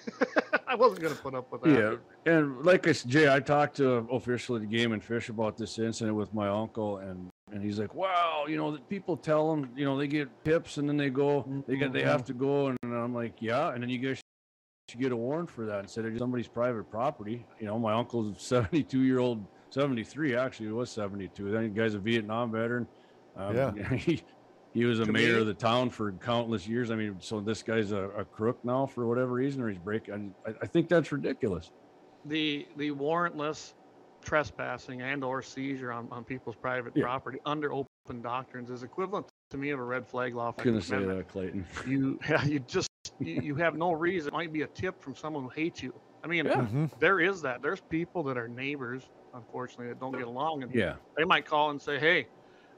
I 0.67 0.75
wasn't 0.75 1.01
going 1.01 1.15
to 1.15 1.21
put 1.21 1.33
up 1.33 1.51
with 1.51 1.63
that. 1.63 1.99
Yeah, 2.25 2.31
and 2.33 2.63
like 2.65 2.87
I 2.87 2.91
said, 2.91 3.09
Jay, 3.09 3.33
I 3.33 3.39
talked 3.39 3.77
to 3.77 4.07
officially 4.11 4.59
the 4.59 4.65
Game 4.67 4.91
and 4.91 5.03
Fish 5.03 5.29
about 5.29 5.57
this 5.57 5.79
incident 5.79 6.15
with 6.15 6.33
my 6.33 6.47
uncle, 6.47 6.97
and 6.97 7.29
and 7.51 7.63
he's 7.63 7.79
like, 7.79 7.95
"Wow, 7.95 8.45
you 8.47 8.57
know, 8.57 8.77
people 8.89 9.17
tell 9.17 9.49
them, 9.49 9.69
you 9.75 9.85
know, 9.85 9.97
they 9.97 10.07
get 10.07 10.29
tips, 10.45 10.77
and 10.77 10.87
then 10.87 10.97
they 10.97 11.09
go, 11.09 11.45
they 11.67 11.77
get, 11.77 11.91
they 11.93 12.03
have 12.03 12.23
to 12.25 12.33
go," 12.33 12.67
and 12.67 12.77
I'm 12.83 13.13
like, 13.13 13.33
"Yeah," 13.39 13.69
and 13.73 13.81
then 13.81 13.89
you 13.89 13.97
guys 13.97 14.21
should 14.89 14.99
get 14.99 15.11
a 15.11 15.15
warrant 15.15 15.49
for 15.49 15.65
that 15.65 15.79
instead 15.79 16.05
of 16.05 16.17
somebody's 16.17 16.47
private 16.47 16.89
property. 16.89 17.45
You 17.59 17.67
know, 17.67 17.79
my 17.79 17.93
uncle's 17.93 18.41
72 18.41 19.01
year 19.01 19.19
old, 19.19 19.43
73 19.71 20.35
actually, 20.35 20.67
he 20.67 20.71
was 20.71 20.89
72. 20.91 21.51
Then 21.51 21.63
the 21.63 21.69
guy's 21.69 21.93
a 21.93 21.99
Vietnam 21.99 22.51
veteran. 22.51 22.87
Um, 23.35 23.55
Yeah. 23.55 23.93
he, 23.95 24.21
he 24.73 24.85
was 24.85 24.99
a 24.99 25.05
To 25.05 25.11
mayor 25.11 25.35
me- 25.35 25.41
of 25.41 25.47
the 25.47 25.53
town 25.53 25.89
for 25.89 26.11
countless 26.13 26.67
years. 26.67 26.91
I 26.91 26.95
mean, 26.95 27.17
so 27.19 27.39
this 27.39 27.63
guy's 27.63 27.91
a, 27.91 28.09
a 28.09 28.25
crook 28.25 28.63
now 28.63 28.85
for 28.85 29.05
whatever 29.07 29.31
reason, 29.33 29.61
or 29.61 29.69
he's 29.69 29.79
breaking. 29.79 30.33
I, 30.45 30.51
I 30.61 30.65
think 30.67 30.89
that's 30.89 31.11
ridiculous. 31.11 31.71
the 32.25 32.67
the 32.77 32.91
warrantless 32.91 33.73
trespassing 34.21 35.01
and 35.01 35.23
or 35.23 35.41
seizure 35.41 35.91
on, 35.91 36.07
on 36.11 36.23
people's 36.23 36.55
private 36.55 36.93
Yeah. 36.95 37.03
property 37.05 37.39
under 37.45 37.71
open 37.73 38.21
doctrines 38.21 38.69
is 38.69 38.83
equivalent 38.83 39.27
to 39.49 39.57
me 39.57 39.69
of 39.71 39.79
a 39.79 39.83
red 39.83 40.05
flag 40.05 40.35
law. 40.35 40.53
I 40.57 40.61
was 40.61 40.65
gonna 40.65 40.81
say 40.81 41.03
that, 41.05 41.27
Clayton. 41.29 41.65
You 41.87 42.19
yeah, 42.29 42.43
you 42.45 42.59
just 42.59 42.89
you, 43.19 43.41
you 43.41 43.55
have 43.55 43.75
no 43.75 43.93
reason. 43.93 44.27
It 44.29 44.33
might 44.33 44.53
be 44.53 44.61
a 44.63 44.67
tip 44.67 45.01
from 45.01 45.15
someone 45.15 45.43
who 45.43 45.49
hates 45.49 45.81
you. 45.81 45.93
I 46.23 46.27
mean, 46.27 46.45
Yeah. 46.45 46.55
Mm-hmm. 46.55 46.85
there 46.99 47.19
is 47.21 47.41
that. 47.43 47.61
There's 47.61 47.79
people 47.89 48.23
that 48.23 48.37
are 48.37 48.47
neighbors, 48.47 49.03
unfortunately, 49.33 49.87
that 49.87 49.99
don't 49.99 50.11
get 50.11 50.27
along, 50.27 50.63
and 50.63 50.75
Yeah, 50.75 50.95
they 51.17 51.23
might 51.23 51.45
call 51.45 51.69
and 51.71 51.81
say, 51.81 51.97
"Hey, 51.97 52.27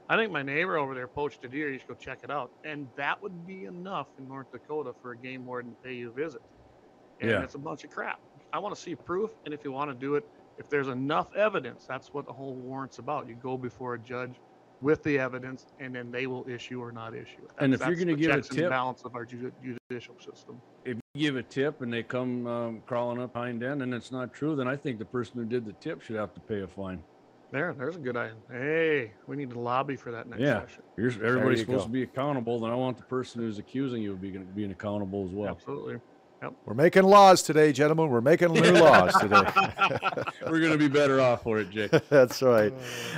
I 0.08 0.16
think 0.16 0.32
my 0.32 0.42
neighbor 0.42 0.76
over 0.76 0.94
there 0.94 1.08
poached 1.08 1.44
a 1.44 1.48
deer. 1.48 1.70
You 1.72 1.78
should 1.78 1.88
go 1.88 1.94
check 1.94 2.20
it 2.22 2.30
out." 2.30 2.52
And 2.64 2.88
that 2.96 3.22
would 3.22 3.46
be 3.46 3.64
enough 3.64 4.08
in 4.18 4.26
North 4.28 4.50
Dakota 4.52 4.92
for 5.00 5.12
a 5.12 5.16
game 5.18 5.44
warden 5.46 5.72
to 5.72 5.76
pay 5.82 5.94
you 5.94 6.10
a 6.10 6.12
visit. 6.12 6.42
And 7.20 7.30
Yeah. 7.30 7.42
it's 7.42 7.54
a 7.54 7.58
bunch 7.58 7.84
of 7.84 7.90
crap. 7.90 8.20
I 8.52 8.58
want 8.58 8.74
to 8.74 8.80
see 8.80 8.96
proof, 8.96 9.30
and 9.44 9.54
if 9.54 9.64
you 9.64 9.72
want 9.72 9.90
to 9.90 9.94
do 9.94 10.16
it, 10.16 10.24
if 10.58 10.68
there's 10.68 10.88
enough 10.88 11.32
evidence, 11.34 11.86
that's 11.86 12.12
what 12.12 12.26
the 12.26 12.32
whole 12.32 12.56
warrant's 12.56 12.98
about. 12.98 13.28
You 13.28 13.34
go 13.36 13.56
before 13.56 13.94
a 13.94 13.98
judge 13.98 14.40
with 14.80 15.02
the 15.04 15.18
evidence, 15.18 15.64
and 15.78 15.94
then 15.94 16.10
they 16.10 16.26
will 16.26 16.46
issue 16.48 16.82
or 16.82 16.90
not 16.90 17.14
issue. 17.14 17.44
it. 17.44 17.50
And 17.58 17.72
if 17.72 17.80
you're 17.80 17.94
gonna 17.94 18.12
the 18.12 18.16
give 18.16 18.34
a 18.34 18.42
tip- 18.42 18.68
balance 18.68 19.04
of 19.04 19.14
our 19.14 19.24
judicial 19.24 20.16
system. 20.18 20.60
if 20.84 20.98
you 21.14 21.20
give 21.20 21.36
a 21.36 21.42
tip 21.44 21.80
and 21.80 21.92
they 21.92 22.02
come 22.02 22.46
um, 22.48 22.80
crawling 22.82 23.20
up 23.20 23.32
behind 23.34 23.62
end 23.62 23.82
and 23.82 23.94
it's 23.94 24.10
not 24.10 24.32
true, 24.32 24.56
then 24.56 24.66
I 24.66 24.76
think 24.76 24.98
the 24.98 25.04
person 25.04 25.38
who 25.38 25.44
did 25.46 25.64
the 25.64 25.74
tip 25.74 26.02
should 26.02 26.16
have 26.16 26.34
to 26.34 26.40
pay 26.40 26.62
a 26.62 26.66
fine. 26.66 27.04
There, 27.52 27.74
there's 27.74 27.96
a 27.96 27.98
good 27.98 28.16
idea. 28.16 28.34
Hey, 28.50 29.12
we 29.26 29.36
need 29.36 29.50
to 29.50 29.58
lobby 29.58 29.94
for 29.94 30.10
that 30.10 30.26
next 30.26 30.40
Yeah. 30.40 30.60
session. 30.62 30.82
Here's 30.96 31.16
everybody's 31.16 31.58
you 31.60 31.64
supposed 31.66 31.80
go. 31.82 31.86
to 31.86 31.92
be 31.92 32.02
accountable. 32.02 32.58
Then 32.60 32.70
I 32.70 32.74
want 32.74 32.96
the 32.96 33.02
person 33.02 33.42
who's 33.42 33.58
accusing 33.58 34.00
you 34.02 34.12
of 34.12 34.22
being, 34.22 34.42
being 34.54 34.70
accountable 34.70 35.26
as 35.26 35.30
well. 35.32 35.50
Absolutely. 35.50 36.00
We're 36.64 36.74
making 36.74 37.04
laws 37.04 37.40
today, 37.42 37.70
gentlemen. 37.72 38.08
We're 38.10 38.20
making 38.20 38.52
new 38.54 38.60
laws 38.72 39.14
today. 39.20 39.42
We're 40.50 40.58
gonna 40.60 40.76
be 40.78 40.88
better 40.88 41.20
off 41.20 41.42
for 41.44 41.60
it, 41.60 41.70
Jake. 41.70 41.92
That's 42.08 42.42
right. 42.42 42.72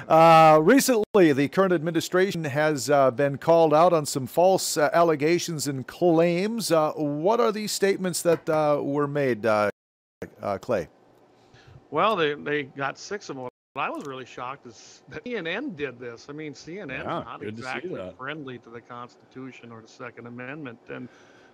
Uh, 0.07 0.59
recently, 0.61 1.33
the 1.33 1.49
current 1.49 1.73
administration 1.73 2.44
has 2.44 2.90
uh, 2.90 3.11
been 3.12 3.38
called 3.38 3.73
out 3.73 3.94
on 3.94 4.05
some 4.05 4.27
false 4.27 4.77
uh, 4.77 4.90
allegations 4.92 5.68
and 5.68 5.87
claims. 5.87 6.70
Uh, 6.70 6.92
what 6.97 7.40
are 7.40 7.51
these 7.53 7.73
statements 7.73 8.20
that 8.23 8.47
uh, 8.51 8.81
were 8.83 9.07
made, 9.07 9.47
uh, 9.47 9.70
uh, 10.42 10.59
Clay? 10.59 10.88
Well, 11.90 12.16
they, 12.16 12.35
they 12.35 12.64
got 12.64 12.99
six 12.99 13.31
of 13.31 13.37
them. 13.37 13.49
What 13.75 13.87
I 13.87 13.91
was 13.91 14.05
really 14.05 14.25
shocked 14.25 14.67
is 14.67 15.03
that 15.09 15.25
CNN 15.25 15.75
did 15.75 15.99
this. 15.99 16.29
I 16.29 16.33
mean, 16.33 16.55
CNN 16.55 16.91
Yeah, 16.91 17.03
not 17.03 17.41
good 17.41 17.57
to 17.57 17.61
exactly 17.61 18.01
friendly 18.17 18.57
to 18.61 18.71
the 18.71 18.81
Constitution 18.81 19.73
or 19.73 19.81
the 19.81 19.89
Second 19.89 20.29
Amendment. 20.29 20.79
And 20.89 21.09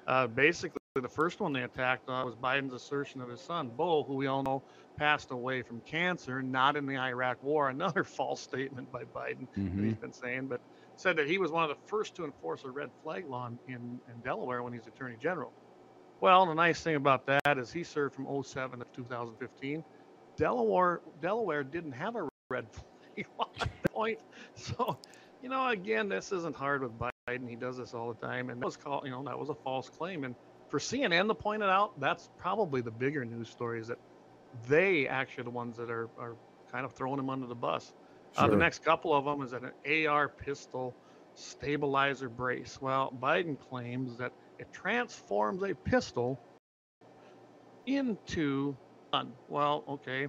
uh, 0.06 0.26
basically, 0.26 0.76
the 0.96 1.08
first 1.08 1.40
one 1.40 1.54
they 1.54 1.62
attacked 1.62 2.10
on 2.10 2.26
was 2.26 2.34
Biden's 2.34 2.74
assertion 2.74 3.22
of 3.22 3.30
his 3.30 3.40
son, 3.40 3.70
Beau, 3.74 4.02
who 4.02 4.16
we 4.16 4.26
all 4.26 4.42
know 4.42 4.62
passed 4.98 5.30
away 5.30 5.62
from 5.62 5.80
cancer, 5.80 6.42
not 6.42 6.76
in 6.76 6.84
the 6.84 6.98
Iraq 6.98 7.42
War. 7.42 7.70
Another 7.70 8.04
false 8.04 8.42
statement 8.42 8.92
by 8.92 9.04
Biden 9.04 9.46
that 9.54 9.60
Mhm. 9.60 9.84
he's 9.84 9.96
been 9.96 10.12
saying, 10.12 10.48
but 10.48 10.60
said 10.96 11.16
that 11.16 11.26
he 11.26 11.38
was 11.38 11.50
one 11.50 11.62
of 11.62 11.70
the 11.70 11.82
first 11.86 12.14
to 12.16 12.26
enforce 12.26 12.64
a 12.64 12.70
red 12.70 12.90
flag 13.02 13.26
law 13.30 13.48
in, 13.66 13.98
in 14.06 14.20
Delaware 14.22 14.62
when 14.62 14.74
he's 14.74 14.86
Attorney 14.86 15.16
General. 15.18 15.54
Well, 16.20 16.44
the 16.44 16.54
nice 16.54 16.82
thing 16.82 16.96
about 16.96 17.24
that 17.24 17.56
is 17.56 17.72
he 17.72 17.82
served 17.82 18.14
from 18.14 18.26
07 18.42 18.78
to 18.80 18.84
2015. 18.92 19.82
Delaware 20.40 21.02
Delaware 21.20 21.62
didn't 21.62 21.92
have 21.92 22.16
a 22.16 22.26
red 22.48 22.66
flag 22.72 23.26
at 23.40 23.58
that 23.58 23.92
point. 23.92 24.18
So, 24.54 24.98
you 25.42 25.50
know, 25.50 25.68
again, 25.68 26.08
this 26.08 26.32
isn't 26.32 26.56
hard 26.56 26.82
with 26.82 26.92
Biden. 26.98 27.46
He 27.46 27.56
does 27.56 27.76
this 27.76 27.92
all 27.92 28.12
the 28.12 28.26
time, 28.26 28.48
and 28.48 28.60
that 28.60 28.64
was 28.64 28.76
called, 28.76 29.04
you 29.04 29.10
know, 29.10 29.22
that 29.24 29.38
was 29.38 29.50
a 29.50 29.54
false 29.54 29.90
claim. 29.90 30.24
And 30.24 30.34
for 30.70 30.78
CNN 30.78 31.28
to 31.28 31.34
point 31.34 31.62
it 31.62 31.68
out, 31.68 32.00
that's 32.00 32.30
probably 32.38 32.80
the 32.80 32.90
bigger 32.90 33.22
news 33.22 33.50
story 33.50 33.80
is 33.80 33.88
that 33.88 33.98
they 34.66 35.06
actually 35.06 35.42
are 35.42 35.44
the 35.44 35.50
ones 35.50 35.76
that 35.76 35.90
are, 35.90 36.08
are 36.18 36.36
kind 36.72 36.86
of 36.86 36.92
throwing 36.92 37.18
him 37.18 37.28
under 37.28 37.46
the 37.46 37.54
bus. 37.54 37.92
Uh, 38.36 38.46
the 38.46 38.56
next 38.56 38.82
couple 38.82 39.14
of 39.14 39.26
them 39.26 39.42
is 39.42 39.52
an 39.52 39.70
AR 40.06 40.28
pistol 40.28 40.94
stabilizer 41.34 42.30
brace. 42.30 42.80
Well, 42.80 43.14
Biden 43.20 43.58
claims 43.60 44.16
that 44.16 44.32
it 44.58 44.72
transforms 44.72 45.62
a 45.62 45.74
pistol 45.74 46.40
into 47.86 48.74
gun. 49.12 49.32
Well, 49.48 49.84
okay, 49.88 50.28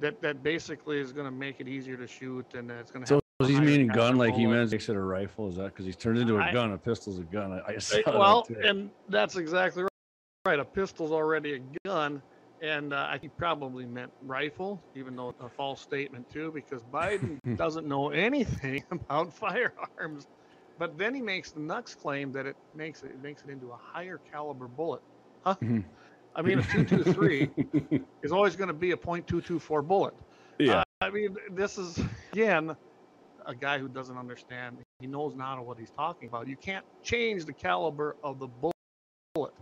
that 0.00 0.20
that 0.22 0.42
basically 0.42 0.98
is 0.98 1.12
going 1.12 1.26
to 1.26 1.30
make 1.30 1.60
it 1.60 1.68
easier 1.68 1.96
to 1.96 2.06
shoot, 2.06 2.46
and 2.54 2.70
it's 2.70 2.90
going 2.90 3.04
to. 3.04 3.08
So 3.08 3.20
he's 3.48 3.60
meaning 3.60 3.88
gun 3.88 4.16
like 4.16 4.34
he 4.34 4.46
meant 4.46 4.70
makes 4.70 4.88
it 4.88 4.94
a 4.96 5.00
rifle? 5.00 5.48
Is 5.48 5.56
that 5.56 5.66
because 5.66 5.84
he's 5.84 5.96
turned 5.96 6.18
into 6.18 6.36
a 6.36 6.42
I- 6.42 6.52
gun? 6.52 6.72
A 6.72 6.78
pistol's 6.78 7.18
a 7.18 7.24
gun. 7.24 7.52
I, 7.52 7.72
I 7.72 7.78
saw 7.78 7.96
Right, 7.96 8.04
that 8.06 8.18
well, 8.18 8.48
and 8.64 8.90
that's 9.08 9.36
exactly 9.36 9.82
right. 9.82 9.88
Right, 10.44 10.58
a 10.58 10.64
pistol's 10.64 11.12
already 11.12 11.54
a 11.54 11.60
gun, 11.86 12.20
and 12.60 12.92
uh, 12.92 13.16
he 13.20 13.28
probably 13.28 13.86
meant 13.86 14.10
rifle, 14.22 14.82
even 14.96 15.14
though 15.14 15.28
it's 15.28 15.40
a 15.40 15.48
false 15.48 15.80
statement 15.80 16.28
too, 16.30 16.50
because 16.52 16.82
Biden 16.82 17.38
doesn't 17.56 17.86
know 17.86 18.10
anything 18.10 18.82
about 18.90 19.32
firearms. 19.32 20.26
But 20.78 20.98
then 20.98 21.14
he 21.14 21.20
makes 21.20 21.52
the 21.52 21.60
next 21.60 21.96
claim 21.96 22.32
that 22.32 22.46
it 22.46 22.56
makes 22.74 23.04
it, 23.04 23.12
it 23.12 23.22
makes 23.22 23.44
it 23.44 23.50
into 23.50 23.70
a 23.70 23.76
higher 23.80 24.18
caliber 24.32 24.66
bullet. 24.66 25.02
Huh? 25.44 25.54
I 26.34 26.42
mean, 26.42 26.58
a 26.58 26.62
223 26.62 28.00
is 28.22 28.32
always 28.32 28.56
going 28.56 28.68
to 28.68 28.74
be 28.74 28.92
a 28.92 28.96
.224 28.96 29.86
bullet. 29.86 30.14
yeah. 30.58 30.78
Uh, 30.78 30.84
I 31.02 31.10
mean, 31.10 31.36
this 31.50 31.78
is 31.78 32.00
again 32.32 32.76
a 33.44 33.54
guy 33.54 33.78
who 33.78 33.88
doesn't 33.88 34.16
understand. 34.16 34.78
He 35.00 35.06
knows 35.06 35.34
not 35.34 35.64
what 35.64 35.78
he's 35.78 35.90
talking 35.90 36.28
about. 36.28 36.46
You 36.46 36.56
can't 36.56 36.84
change 37.02 37.44
the 37.44 37.52
caliber 37.52 38.16
of 38.22 38.38
the 38.38 38.46
bullet. 38.46 39.52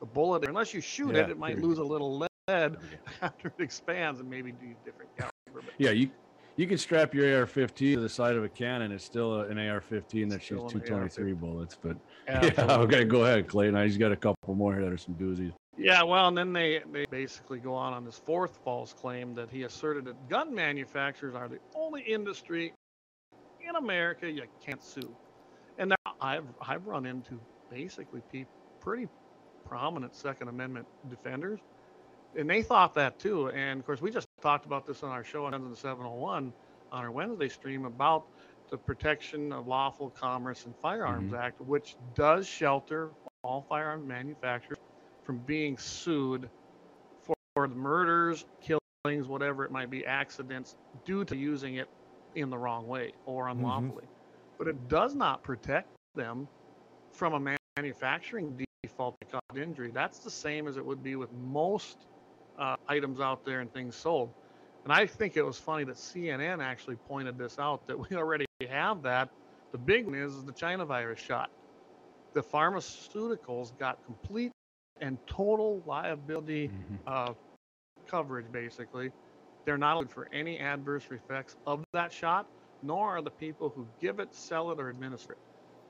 The 0.00 0.06
bullet, 0.06 0.46
unless 0.46 0.74
you 0.74 0.80
shoot 0.80 1.14
Yeah, 1.14 1.22
it, 1.22 1.30
it 1.30 1.38
might 1.38 1.58
lose 1.58 1.78
a 1.78 1.84
little 1.84 2.18
lead 2.18 2.28
after 3.22 3.48
it 3.48 3.62
expands 3.62 4.20
and 4.20 4.28
maybe 4.28 4.52
do 4.52 4.66
a 4.66 4.84
different 4.84 5.10
caliber. 5.16 5.32
But 5.54 5.74
Yeah, 5.78 5.90
you 5.90 6.10
you 6.56 6.66
can 6.66 6.76
strap 6.76 7.14
your 7.14 7.40
AR-15 7.40 7.94
to 7.94 8.00
the 8.00 8.08
side 8.08 8.36
of 8.36 8.44
a 8.44 8.48
cannon. 8.48 8.92
It's 8.92 9.04
still 9.04 9.40
an 9.40 9.58
AR-15 9.58 10.30
that 10.30 10.42
shoots 10.42 10.70
Still 10.70 10.80
an 10.80 10.86
223 10.86 11.32
bullets. 11.32 11.78
But 11.80 11.96
yeah, 12.28 12.50
yeah, 12.58 12.76
okay, 12.76 13.04
go 13.04 13.24
ahead, 13.24 13.48
Clayton. 13.48 13.82
He's 13.82 13.96
got 13.96 14.12
a 14.12 14.16
couple 14.16 14.54
more 14.54 14.74
here 14.74 14.84
that 14.84 14.92
are 14.92 14.98
some 14.98 15.14
doozies. 15.14 15.52
Yeah, 15.80 16.02
well, 16.02 16.28
and 16.28 16.36
then 16.36 16.52
they, 16.52 16.82
they 16.92 17.06
basically 17.06 17.58
go 17.58 17.74
on 17.74 17.94
on 17.94 18.04
this 18.04 18.18
fourth 18.18 18.58
false 18.64 18.92
claim 18.92 19.34
that 19.34 19.50
he 19.50 19.62
asserted 19.62 20.04
that 20.04 20.28
gun 20.28 20.54
manufacturers 20.54 21.34
are 21.34 21.48
the 21.48 21.58
only 21.74 22.02
industry 22.02 22.74
in 23.66 23.76
America 23.76 24.30
you 24.30 24.42
can't 24.64 24.82
sue. 24.84 25.16
And 25.78 25.90
now 25.90 26.12
I've 26.20 26.44
I've 26.60 26.86
run 26.86 27.06
into 27.06 27.40
basically 27.70 28.20
people, 28.30 28.52
pretty 28.80 29.08
prominent 29.64 30.14
Second 30.14 30.48
Amendment 30.48 30.86
defenders, 31.08 31.60
and 32.38 32.50
they 32.50 32.62
thought 32.62 32.94
that 32.96 33.18
too. 33.18 33.48
And 33.50 33.80
of 33.80 33.86
course, 33.86 34.02
we 34.02 34.10
just 34.10 34.28
talked 34.42 34.66
about 34.66 34.86
this 34.86 35.02
on 35.02 35.10
our 35.10 35.24
show 35.24 35.46
on 35.46 35.52
the 35.70 35.76
701 35.76 36.52
on 36.92 37.04
our 37.04 37.10
Wednesday 37.10 37.48
stream 37.48 37.86
about 37.86 38.26
the 38.70 38.76
Protection 38.78 39.50
of 39.52 39.66
Lawful 39.66 40.10
Commerce 40.10 40.66
and 40.66 40.76
Firearms 40.76 41.32
Mhm. 41.32 41.38
Act, 41.38 41.60
which 41.62 41.96
does 42.14 42.46
shelter 42.46 43.12
all 43.42 43.62
firearm 43.62 44.06
manufacturers 44.06 44.78
from 45.22 45.38
being 45.38 45.76
sued 45.78 46.48
for, 47.22 47.34
for 47.54 47.68
the 47.68 47.74
murders, 47.74 48.44
killings, 48.60 49.26
whatever 49.26 49.64
it 49.64 49.70
might 49.70 49.90
be, 49.90 50.04
accidents 50.06 50.76
due 51.04 51.24
to 51.24 51.36
using 51.36 51.76
it 51.76 51.88
in 52.34 52.50
the 52.50 52.58
wrong 52.58 52.86
way 52.86 53.12
or 53.26 53.48
unlawfully. 53.48 54.04
But 54.58 54.68
it 54.68 54.88
does 54.88 55.14
not 55.14 55.42
protect 55.42 55.88
them 56.14 56.48
from 57.10 57.34
a 57.34 57.56
manufacturing 57.76 58.64
default 58.82 59.18
that 59.20 59.30
caused 59.30 59.60
injury. 59.60 59.90
That's 59.92 60.18
the 60.18 60.30
same 60.30 60.68
as 60.68 60.76
it 60.76 60.84
would 60.84 61.02
be 61.02 61.16
with 61.16 61.32
most 61.32 62.06
uh, 62.58 62.76
items 62.88 63.20
out 63.20 63.44
there 63.44 63.60
and 63.60 63.72
things 63.72 63.96
sold. 63.96 64.30
And 64.84 64.92
I 64.92 65.06
think 65.06 65.36
it 65.36 65.42
was 65.42 65.58
funny 65.58 65.84
that 65.84 65.96
CNN 65.96 66.62
actually 66.62 66.96
pointed 66.96 67.38
this 67.38 67.58
out 67.58 67.86
that 67.86 67.98
we 68.10 68.16
already 68.16 68.46
have 68.68 69.02
that. 69.02 69.30
The 69.72 69.78
big 69.78 70.06
one 70.06 70.14
is, 70.14 70.34
is 70.34 70.44
the 70.44 70.52
China 70.52 70.84
virus 70.84 71.20
shot. 71.20 71.50
The 72.32 72.42
pharmaceuticals 72.42 73.76
got 73.78 74.04
complete 74.04 74.52
and 75.00 75.18
total 75.26 75.82
liability 75.86 76.68
Mhm. 76.68 76.98
uh, 77.06 77.34
coverage, 78.06 78.50
basically. 78.52 79.12
They're 79.64 79.78
not 79.78 79.96
liable 79.96 80.10
for 80.10 80.28
any 80.32 80.58
adverse 80.58 81.06
effects 81.10 81.56
of 81.66 81.84
that 81.92 82.12
shot, 82.12 82.46
nor 82.82 83.08
are 83.16 83.22
the 83.22 83.30
people 83.30 83.68
who 83.68 83.86
give 84.00 84.20
it, 84.20 84.34
sell 84.34 84.70
it, 84.72 84.80
or 84.80 84.88
administer 84.88 85.32
it. 85.34 85.38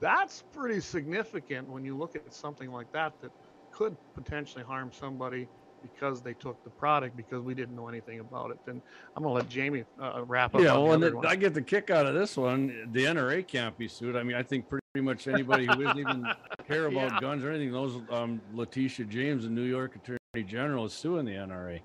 That's 0.01 0.43
pretty 0.53 0.81
significant 0.81 1.69
when 1.69 1.85
you 1.85 1.97
look 1.97 2.17
at 2.17 2.33
something 2.33 2.71
like 2.71 2.91
that 2.93 3.21
that 3.21 3.31
could 3.71 3.97
potentially 4.15 4.65
harm 4.65 4.91
somebody 4.93 5.49
because 5.83 6.21
they 6.21 6.35
took 6.35 6.63
the 6.65 6.71
product 6.71 7.17
because 7.17 7.41
we 7.43 7.55
didn't 7.55 7.75
know 7.75 7.89
anything 7.89 8.21
about 8.21 8.51
it. 8.51 8.59
And 8.67 8.83
I'm 9.17 9.23
gonna 9.23 9.35
let 9.35 9.49
Jamie 9.49 9.85
uh, 9.99 10.25
wrap 10.27 10.55
up. 10.55 10.61
Yeah, 10.61 10.73
well, 10.75 10.93
and 10.93 11.03
the. 11.03 11.19
I 11.27 11.37
get 11.37 11.55
the 11.55 11.63
kick 11.63 11.89
out 11.91 12.07
of 12.07 12.15
this 12.15 12.37
one. 12.37 12.91
The 12.93 13.05
NRA 13.05 13.43
can't 13.47 13.77
be 13.79 13.89
sued. 13.89 14.17
I 14.17 14.23
mean, 14.23 14.37
I 14.37 14.43
think 14.43 14.69
pretty 14.69 14.80
much 14.99 15.29
anybody 15.29 15.67
who 15.67 15.77
doesn't 15.77 15.99
even 16.01 16.27
care 16.67 16.87
about 16.87 17.13
Yeah. 17.13 17.21
guns 17.21 17.45
or 17.45 17.51
anything 17.51 17.71
knows 17.71 18.03
um, 18.11 18.41
Letitia 18.53 19.07
James, 19.07 19.45
the 19.45 19.51
New 19.51 19.63
York 19.63 19.95
Attorney 19.95 20.45
General, 20.45 20.87
is 20.87 20.93
suing 20.93 21.25
the 21.25 21.33
NRA. 21.33 21.81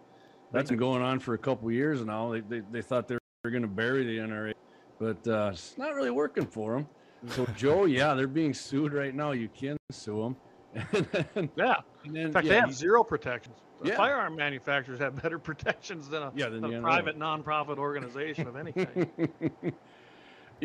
That's 0.51 0.69
been 0.69 0.79
going 0.79 1.03
on 1.03 1.19
for 1.19 1.35
a 1.35 1.37
couple 1.37 1.71
years 1.71 2.03
now. 2.03 2.31
They, 2.31 2.39
they, 2.39 2.61
they 2.71 2.81
thought 2.81 3.07
they 3.07 3.17
were 3.43 3.51
going 3.51 3.61
to 3.61 3.67
bury 3.67 4.05
the 4.05 4.17
NRA, 4.17 4.53
but 4.99 5.27
uh, 5.27 5.51
it's 5.53 5.77
not 5.77 5.93
really 5.93 6.09
working 6.09 6.47
for 6.47 6.73
them. 6.73 6.87
So, 7.29 7.45
Joe, 7.55 7.85
yeah, 7.85 8.15
they're 8.15 8.27
being 8.27 8.55
sued 8.55 8.91
right 8.91 9.13
now. 9.13 9.31
You 9.31 9.49
can 9.49 9.77
sue 9.91 10.23
them. 10.23 10.35
and 10.93 11.07
then, 11.11 11.49
yeah. 11.55 11.75
and 12.05 12.15
then, 12.15 12.25
In 12.25 12.31
fact, 12.31 12.47
yeah, 12.47 12.53
they 12.53 12.59
have 12.59 12.73
zero 12.73 13.03
protections. 13.03 13.57
Yeah. 13.83 13.97
firearm 13.97 14.35
manufacturers 14.35 14.99
have 14.99 15.21
better 15.21 15.37
protections 15.37 16.09
than 16.09 16.23
a, 16.23 16.31
Yeah, 16.35 16.49
than 16.49 16.63
a 16.63 16.81
private 16.81 17.19
nonprofit 17.19 17.77
organization 17.77 18.47
of 18.47 18.55
any 18.55 18.71
kind. 18.71 19.11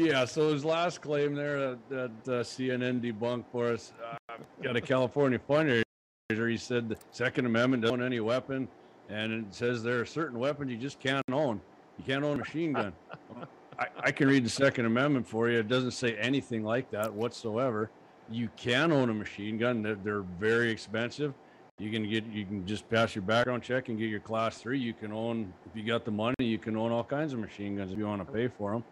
Yeah, 0.01 0.25
so 0.25 0.53
his 0.53 0.65
last 0.65 1.01
claim 1.01 1.35
there 1.35 1.71
that, 1.71 1.79
that 2.25 2.41
uh, 2.41 2.43
CNN 2.43 3.01
debunked 3.01 3.45
for 3.53 3.69
us 3.73 3.93
uh, 4.05 4.35
got 4.63 4.77
a 4.77 4.81
California 4.81 5.39
fundraiser. 5.49 5.83
He 6.29 6.57
said 6.57 6.89
the 6.89 6.97
Second 7.11 7.47
Amendment 7.47 7.83
doesn't 7.83 8.01
own 8.01 8.07
any 8.07 8.21
weapon, 8.21 8.69
and 9.09 9.33
it 9.33 9.55
says 9.55 9.83
there 9.83 10.01
are 10.01 10.07
certain 10.07 10.39
weapons 10.39 10.71
you 10.71 10.77
just 10.77 11.01
can't 11.01 11.25
own. 11.31 11.61
You 11.99 12.05
can't 12.05 12.25
own 12.25 12.37
a 12.37 12.39
machine 12.39 12.73
gun. 12.73 12.93
I, 13.79 13.87
I 13.99 14.11
can 14.13 14.29
read 14.29 14.45
the 14.45 14.51
Second 14.51 14.87
Amendment 14.87 15.27
for 15.27 15.51
you. 15.51 15.59
It 15.59 15.69
doesn't 15.69 15.93
say 15.93 16.17
anything 16.17 16.63
like 16.63 16.91
that 16.91 17.13
whatsoever. 17.13 17.91
You 18.31 18.49
can 18.57 18.93
own 18.93 19.11
a 19.11 19.15
machine 19.15 19.59
gun. 19.59 19.83
They're, 19.83 19.97
they're 19.97 20.25
very 20.39 20.71
expensive. 20.71 21.35
You 21.79 21.91
can 21.91 22.09
get 22.09 22.27
you 22.27 22.45
can 22.45 22.67
just 22.67 22.89
pass 22.91 23.15
your 23.15 23.23
background 23.23 23.63
check 23.63 23.89
and 23.89 23.99
get 23.99 24.11
your 24.11 24.21
class 24.21 24.59
three. 24.59 24.79
You 24.79 24.93
can 24.93 25.13
own 25.13 25.53
if 25.65 25.75
you 25.75 25.83
got 25.83 26.05
the 26.05 26.11
money. 26.11 26.35
You 26.39 26.59
can 26.59 26.77
own 26.77 26.93
all 26.93 27.03
kinds 27.03 27.33
of 27.33 27.39
machine 27.39 27.77
guns 27.77 27.91
if 27.91 27.99
you 27.99 28.07
want 28.07 28.25
to 28.25 28.31
pay 28.31 28.49
for 28.49 28.73
them. 28.73 28.85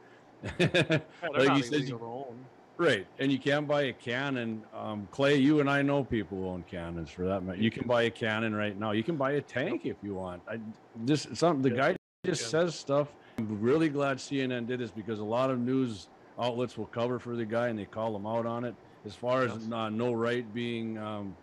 They're 0.59 1.03
like 1.33 1.49
not 1.49 1.57
he 1.57 1.63
says, 1.63 1.73
illegal 1.73 2.35
right? 2.79 3.07
And 3.19 3.31
you 3.31 3.39
can 3.39 3.67
buy 3.67 3.83
a 3.83 3.93
cannon. 3.93 4.63
Um, 4.73 5.09
Clay, 5.11 5.37
you 5.37 5.61
and 5.61 5.69
I 5.69 5.83
know 5.83 6.05
people 6.05 6.39
who 6.39 6.49
own 6.49 6.65
cannons 6.71 7.11
for 7.11 7.25
that 7.25 7.43
matter. 7.43 7.61
You 7.61 7.71
can 7.71 7.87
buy 7.87 8.03
a 8.05 8.11
cannon 8.11 8.55
right 8.55 8.79
now. 8.79 8.93
You 8.93 9.03
can 9.03 9.17
buy 9.17 9.33
a 9.33 9.41
tank 9.41 9.85
if 9.85 9.97
you 10.03 10.15
want. 10.15 10.43
I 10.49 10.59
this 11.05 11.27
something 11.35 11.63
the 11.63 11.77
Yeah. 11.77 11.93
guy 11.93 11.97
just 12.25 12.43
Yeah. 12.43 12.49
says 12.49 12.75
stuff. 12.75 13.13
I'm 13.39 13.61
really 13.61 13.89
glad 13.89 14.19
CNN 14.19 14.67
did 14.67 14.81
this 14.81 14.91
because 14.91 15.19
a 15.21 15.25
lot 15.25 15.51
of 15.51 15.59
news 15.59 16.09
outlets 16.39 16.79
will 16.79 16.87
cover 16.87 17.19
for 17.19 17.37
the 17.37 17.45
guy 17.45 17.69
and 17.69 17.79
they 17.79 17.85
call 17.85 18.15
him 18.15 18.27
out 18.27 18.47
on 18.47 18.65
it. 18.65 18.75
As 19.05 19.15
far 19.15 19.43
as 19.43 19.53
Yes. 19.55 19.73
uh, 19.73 19.89
no 19.89 20.13
right 20.13 20.53
being, 20.55 20.99
um, 20.99 21.37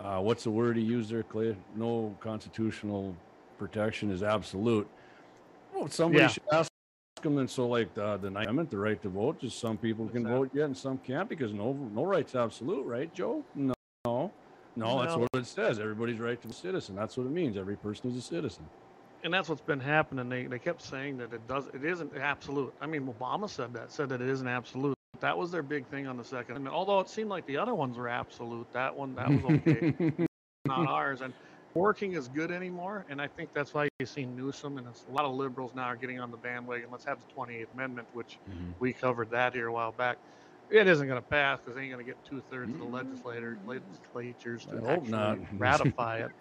uh, 0.00 0.20
what's 0.20 0.44
the 0.44 0.50
word 0.50 0.76
he 0.76 0.82
used 0.82 1.10
there, 1.10 1.22
Clay? 1.22 1.56
No 1.74 2.16
constitutional 2.20 3.16
protection 3.58 4.10
is 4.10 4.22
absolute. 4.22 4.88
Well, 5.74 5.88
somebody 5.88 6.22
Yeah. 6.24 6.28
should 6.28 6.42
ask 6.52 6.70
them. 7.26 7.38
And 7.38 7.48
so, 7.50 7.66
like 7.68 7.94
the, 7.94 8.16
the 8.16 8.30
Ninth 8.30 8.46
Amendment, 8.46 8.70
the 8.70 8.78
right 8.78 9.00
to 9.02 9.08
vote, 9.08 9.40
just 9.40 9.58
some 9.60 9.76
people 9.76 10.08
can 10.08 10.26
vote 10.26 10.50
yet 10.54 10.64
and 10.66 10.76
some 10.76 10.98
can't 10.98 11.28
because 11.28 11.52
no 11.52 11.72
no 11.94 12.04
right's 12.04 12.34
absolute, 12.34 12.84
right, 12.86 13.12
Joe? 13.14 13.44
No, 13.54 13.74
no, 14.04 14.32
no, 14.76 15.00
that's 15.02 15.16
what 15.16 15.28
it 15.34 15.46
says. 15.46 15.78
Everybody's 15.78 16.18
right 16.18 16.40
to 16.40 16.48
be 16.48 16.52
a 16.52 16.54
citizen. 16.56 16.94
That's 16.96 17.16
what 17.16 17.26
it 17.26 17.32
means. 17.32 17.56
Every 17.56 17.76
person 17.76 18.10
is 18.10 18.16
a 18.16 18.22
citizen. 18.22 18.64
and 19.24 19.34
that's 19.34 19.48
what's 19.48 19.60
been 19.62 19.80
happening. 19.80 20.28
They 20.28 20.46
they 20.46 20.58
kept 20.58 20.82
saying 20.82 21.18
that 21.18 21.32
it 21.32 21.46
does 21.48 21.66
it 21.74 21.84
isn't 21.84 22.12
absolute. 22.16 22.72
I 22.80 22.86
mean, 22.86 23.06
Obama 23.06 23.48
said 23.48 23.72
that 23.74 23.90
said 23.92 24.08
that 24.10 24.20
it 24.22 24.28
isn't 24.28 24.48
absolute. 24.48 24.94
That 25.20 25.36
was 25.36 25.50
their 25.50 25.62
big 25.62 25.86
thing 25.86 26.06
on 26.06 26.16
the 26.18 26.24
second. 26.24 26.52
Amendment. 26.56 26.74
although 26.76 27.00
it 27.00 27.08
seemed 27.08 27.30
like 27.30 27.46
the 27.46 27.56
other 27.56 27.74
ones 27.74 27.96
were 27.96 28.08
absolute, 28.08 28.70
that 28.74 28.94
one 28.94 29.14
that 29.16 29.28
was 29.30 29.44
okay, 29.44 29.94
not 30.66 30.86
ours. 30.88 31.22
And 31.22 31.32
working 31.76 32.12
is 32.14 32.28
good 32.28 32.50
anymore. 32.50 33.04
And 33.08 33.20
I 33.20 33.28
think 33.28 33.50
that's 33.54 33.74
why 33.74 33.88
you 33.98 34.06
see 34.06 34.24
Newsom 34.24 34.78
and 34.78 34.86
it's, 34.86 35.04
a 35.06 35.10
lot 35.10 35.24
of 35.24 35.34
liberals 35.34 35.74
now 35.74 35.84
are 35.84 35.96
getting 35.96 36.18
on 36.20 36.30
the 36.30 36.36
bandwagon. 36.38 36.88
Let's 36.90 37.04
have 37.04 37.18
the 37.20 37.26
28th 37.34 37.72
Amendment, 37.74 38.08
which 38.12 38.40
Mhm. 38.48 38.74
we 38.80 38.92
covered 38.92 39.30
that 39.30 39.54
here 39.54 39.68
a 39.68 39.72
while 39.72 39.92
back. 39.92 40.18
It 40.68 40.88
isn't 40.88 41.06
going 41.06 41.20
to 41.20 41.28
pass 41.28 41.60
because 41.60 41.76
they 41.76 41.82
ain't 41.82 41.92
going 41.92 42.04
to 42.04 42.10
get 42.10 42.18
two 42.24 42.40
thirds 42.50 42.72
of 42.72 42.78
the 42.80 42.84
legislator 42.86 43.56
legislatures 43.64 44.66
to 44.66 44.82
actually 44.88 45.10
not. 45.10 45.38
ratify 45.58 46.18
it. 46.18 46.32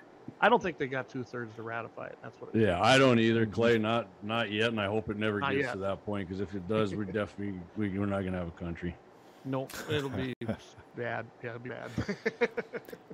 I 0.41 0.50
don't 0.50 0.62
think 0.62 0.80
they 0.80 0.88
got 0.88 1.08
two 1.08 1.24
thirds 1.24 1.56
to 1.56 1.62
ratify 1.62 2.08
it. 2.08 2.17
That's 2.24 2.41
what. 2.41 2.56
It 2.56 2.62
Yeah, 2.62 2.82
I 2.82 2.98
don't 2.98 3.19
either, 3.19 3.45
Clay. 3.45 3.78
Not 3.78 4.08
not 4.24 4.52
yet, 4.52 4.69
and 4.69 4.82
I 4.82 4.88
hope 4.88 5.10
it 5.12 5.17
never 5.17 5.39
Not 5.39 5.52
gets 5.52 5.65
yet. 5.65 5.74
to 5.74 5.80
that 5.80 6.04
point. 6.04 6.28
Because 6.28 6.41
if 6.41 6.56
it 6.56 6.67
does, 6.67 6.95
we're 6.95 7.04
definitely 7.06 7.62
we, 7.76 8.00
we're 8.00 8.08
not 8.08 8.24
gonna 8.24 8.38
have 8.39 8.48
a 8.48 8.52
country. 8.52 8.95
Nope, 9.46 9.72
it'll 9.90 10.10
be 10.10 10.34
bad. 10.98 11.26
Yeah, 11.44 11.50
it'll 11.50 11.60
be 11.60 11.70
bad. 11.70 11.90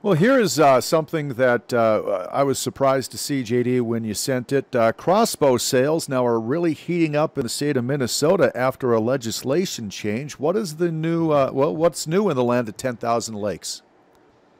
Well, 0.03 0.15
here 0.15 0.39
is 0.39 0.59
uh, 0.59 0.81
something 0.81 1.35
that 1.35 1.71
uh, 1.71 2.27
I 2.31 2.41
was 2.41 2.57
surprised 2.57 3.11
to 3.11 3.19
see, 3.19 3.43
JD, 3.43 3.81
when 3.81 4.03
you 4.03 4.15
sent 4.15 4.51
it. 4.51 4.75
Uh, 4.75 4.93
crossbow 4.93 5.57
sales 5.57 6.09
now 6.09 6.25
are 6.25 6.39
really 6.39 6.73
heating 6.73 7.15
up 7.15 7.37
in 7.37 7.43
the 7.43 7.49
state 7.49 7.77
of 7.77 7.83
Minnesota 7.83 8.51
after 8.55 8.93
a 8.93 8.99
legislation 8.99 9.91
change. 9.91 10.39
What 10.39 10.55
is 10.55 10.77
the 10.77 10.91
new? 10.91 11.29
Uh, 11.29 11.51
well, 11.53 11.75
what's 11.75 12.07
new 12.07 12.31
in 12.31 12.35
the 12.35 12.43
land 12.43 12.67
of 12.67 12.77
ten 12.77 12.97
thousand 12.97 13.35
lakes? 13.35 13.83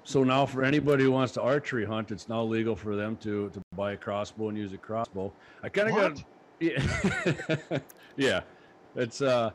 So 0.04 0.24
now, 0.24 0.46
for 0.46 0.64
anybody 0.64 1.06
who 1.06 1.12
wants 1.12 1.34
to 1.34 1.42
archery 1.42 1.86
hunt, 1.86 2.12
it's 2.12 2.30
now 2.30 2.44
legal 2.44 2.76
for 2.76 2.96
them 2.96 3.18
to 3.24 3.50
to 3.50 3.62
buy 3.76 3.94
a 3.94 3.98
crossbow 3.98 4.50
and 4.50 4.58
use 4.60 4.74
a 4.74 4.78
crossbow. 4.78 5.34
I 5.64 5.70
kind 5.70 5.90
of 5.90 5.96
got 5.96 6.24
yeah, 6.60 7.80
yeah. 8.16 8.42
It's 8.96 9.24
uh, 9.24 9.50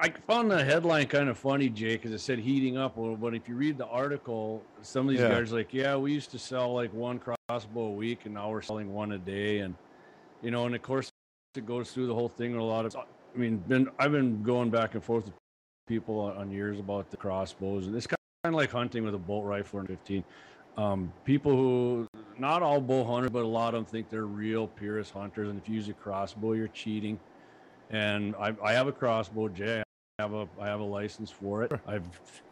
I, 0.00 0.12
found 0.26 0.50
the 0.50 0.64
headline 0.64 1.06
kind 1.06 1.28
of 1.28 1.38
funny, 1.38 1.68
Jay, 1.68 1.96
because 1.96 2.12
it 2.12 2.20
said 2.20 2.38
heating 2.38 2.76
up. 2.76 2.96
Well, 2.96 3.16
but 3.16 3.34
if 3.34 3.48
you 3.48 3.54
read 3.54 3.78
the 3.78 3.86
article, 3.86 4.62
some 4.82 5.06
of 5.06 5.12
these 5.12 5.20
Yeah. 5.20 5.28
guys 5.30 5.52
are 5.52 5.56
like, 5.56 5.72
yeah, 5.72 5.96
we 5.96 6.12
used 6.12 6.30
to 6.32 6.38
sell 6.38 6.74
like 6.74 6.92
one 6.92 7.18
crossbow 7.18 7.80
a 7.86 7.90
week, 7.90 8.24
and 8.24 8.34
now 8.34 8.50
we're 8.50 8.62
selling 8.62 8.92
one 8.92 9.12
a 9.12 9.18
day, 9.18 9.58
and 9.60 9.74
you 10.42 10.50
know, 10.50 10.66
and 10.66 10.74
of 10.74 10.82
course, 10.82 11.10
it 11.54 11.66
goes 11.66 11.92
through 11.92 12.06
the 12.06 12.14
whole 12.14 12.28
thing. 12.28 12.54
A 12.56 12.62
lot 12.62 12.84
of, 12.84 12.94
I 12.96 13.38
mean, 13.38 13.58
been 13.58 13.88
I've 13.98 14.12
been 14.12 14.42
going 14.42 14.70
back 14.70 14.94
and 14.94 15.02
forth 15.02 15.26
with 15.26 15.34
people 15.86 16.20
on, 16.20 16.36
on 16.36 16.50
years 16.50 16.78
about 16.78 17.10
the 17.10 17.16
crossbows, 17.16 17.86
and 17.86 17.96
it's 17.96 18.06
kind 18.06 18.16
of 18.44 18.54
like 18.54 18.70
hunting 18.70 19.04
with 19.04 19.14
a 19.14 19.18
bolt 19.18 19.44
rifle 19.44 19.80
and 19.80 19.88
15. 19.88 20.24
Um, 20.76 21.10
people 21.24 21.52
who, 21.52 22.06
not 22.38 22.62
all 22.62 22.82
bow 22.82 23.02
hunters, 23.02 23.30
but 23.30 23.44
a 23.44 23.46
lot 23.46 23.74
of 23.74 23.80
them 23.80 23.84
think 23.86 24.10
they're 24.10 24.26
real 24.26 24.66
purist 24.66 25.12
hunters, 25.12 25.48
and 25.48 25.58
if 25.58 25.68
you 25.68 25.76
use 25.76 25.88
a 25.88 25.94
crossbow, 25.94 26.52
you're 26.52 26.68
cheating. 26.68 27.18
And 27.90 28.34
I, 28.36 28.54
I 28.62 28.72
have 28.72 28.88
a 28.88 28.92
crossbow, 28.92 29.48
Jay. 29.48 29.82
I 30.18 30.22
have 30.22 30.32
a 30.32 30.48
I 30.60 30.66
have 30.66 30.80
a 30.80 30.84
license 30.84 31.30
for 31.30 31.62
it. 31.62 31.72
I've 31.86 32.04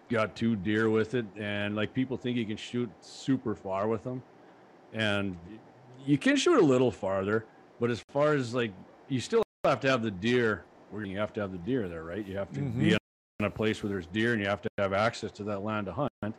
got 0.08 0.36
two 0.36 0.54
deer 0.54 0.90
with 0.90 1.14
it, 1.14 1.24
and 1.36 1.74
like 1.74 1.94
people 1.94 2.16
think 2.16 2.36
you 2.36 2.44
can 2.46 2.56
shoot 2.56 2.90
super 3.00 3.54
far 3.54 3.88
with 3.88 4.04
them, 4.04 4.22
and 4.92 5.36
you 6.04 6.18
can 6.18 6.36
shoot 6.36 6.58
a 6.60 6.64
little 6.64 6.90
farther. 6.90 7.44
But 7.80 7.90
as 7.90 8.02
far 8.12 8.34
as 8.34 8.54
like, 8.54 8.72
you 9.08 9.20
still 9.20 9.42
have 9.64 9.80
to 9.80 9.88
have 9.90 10.02
the 10.02 10.10
deer. 10.10 10.64
Where 10.90 11.04
you 11.04 11.18
have 11.18 11.32
to 11.32 11.40
have 11.40 11.50
the 11.50 11.58
deer 11.58 11.88
there, 11.88 12.04
right? 12.04 12.24
You 12.24 12.36
have 12.36 12.52
to 12.52 12.60
be 12.60 12.90
Mhm. 12.90 12.96
in 13.40 13.46
a 13.46 13.50
place 13.50 13.82
where 13.82 13.90
there's 13.90 14.06
deer, 14.06 14.32
and 14.32 14.40
you 14.40 14.46
have 14.48 14.62
to 14.62 14.68
have 14.78 14.92
access 14.92 15.32
to 15.32 15.44
that 15.44 15.64
land 15.64 15.86
to 15.86 15.92
hunt. 15.92 16.34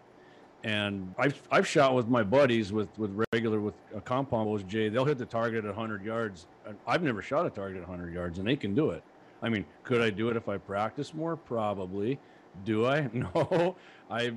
And 0.65 1.13
I've 1.19 1.39
I've 1.51 1.67
shot 1.67 1.93
with 1.93 2.07
my 2.07 2.23
buddies 2.23 2.73
with 2.73 2.89
with 2.97 3.15
regular 3.31 3.61
with 3.61 3.75
a 3.95 4.01
compound. 4.01 4.67
Jay, 4.67 4.89
they'll 4.89 5.05
hit 5.05 5.19
the 5.19 5.25
target 5.25 5.63
at 5.63 5.67
100 5.67 6.03
yards. 6.03 6.47
I've 6.87 7.03
never 7.03 7.21
shot 7.21 7.45
a 7.45 7.51
target 7.51 7.83
at 7.83 7.87
100 7.87 8.11
yards, 8.11 8.39
and 8.39 8.47
they 8.47 8.55
can 8.55 8.73
do 8.73 8.89
it. 8.89 9.03
I 9.43 9.49
mean, 9.49 9.63
could 9.83 10.01
I 10.01 10.09
do 10.09 10.29
it 10.29 10.35
if 10.35 10.49
I 10.49 10.57
practice 10.57 11.13
more? 11.13 11.35
Probably. 11.35 12.19
Do 12.63 12.87
I? 12.87 13.01
No. 13.13 13.75
I 14.09 14.29
uh, 14.29 14.31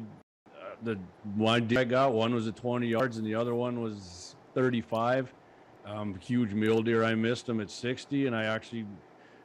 the 0.82 0.98
one 1.34 1.74
I 1.74 1.84
got 1.84 2.12
one 2.12 2.34
was 2.34 2.46
at 2.46 2.56
20 2.56 2.86
yards, 2.86 3.16
and 3.16 3.26
the 3.26 3.34
other 3.34 3.54
one 3.54 3.80
was 3.80 4.36
35. 4.54 5.32
Um, 5.86 6.14
huge 6.20 6.52
mule 6.52 6.82
deer. 6.82 7.04
I 7.04 7.14
missed 7.14 7.46
them 7.46 7.58
at 7.58 7.70
60, 7.70 8.26
and 8.26 8.36
I 8.36 8.44
actually 8.44 8.84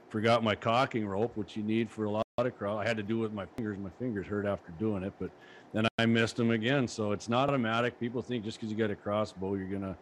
forgot 0.10 0.44
my 0.44 0.56
cocking 0.56 1.08
rope, 1.08 1.38
which 1.38 1.56
you 1.56 1.64
need 1.64 1.90
for 1.90 2.04
a 2.04 2.12
lot 2.12 2.23
crowd. 2.42 2.80
I 2.80 2.88
had 2.88 2.98
to 2.98 3.04
do 3.04 3.20
it 3.20 3.22
with 3.22 3.34
my 3.34 3.46
fingers. 3.46 3.78
My 3.78 3.92
fingers 4.00 4.26
hurt 4.26 4.48
after 4.48 4.72
doing 4.80 5.04
it, 5.04 5.14
but 5.20 5.30
then 5.72 5.86
I 6.00 6.06
missed 6.08 6.36
them 6.36 6.50
again. 6.50 6.88
So 6.88 7.12
it's 7.12 7.30
not 7.30 7.50
automatic. 7.50 8.00
People 8.00 8.24
think 8.24 8.44
just 8.44 8.60
because 8.60 8.72
you 8.72 8.78
got 8.78 8.90
a 8.90 8.96
crossbow, 8.96 9.54
you're 9.54 9.68
gonna 9.68 9.96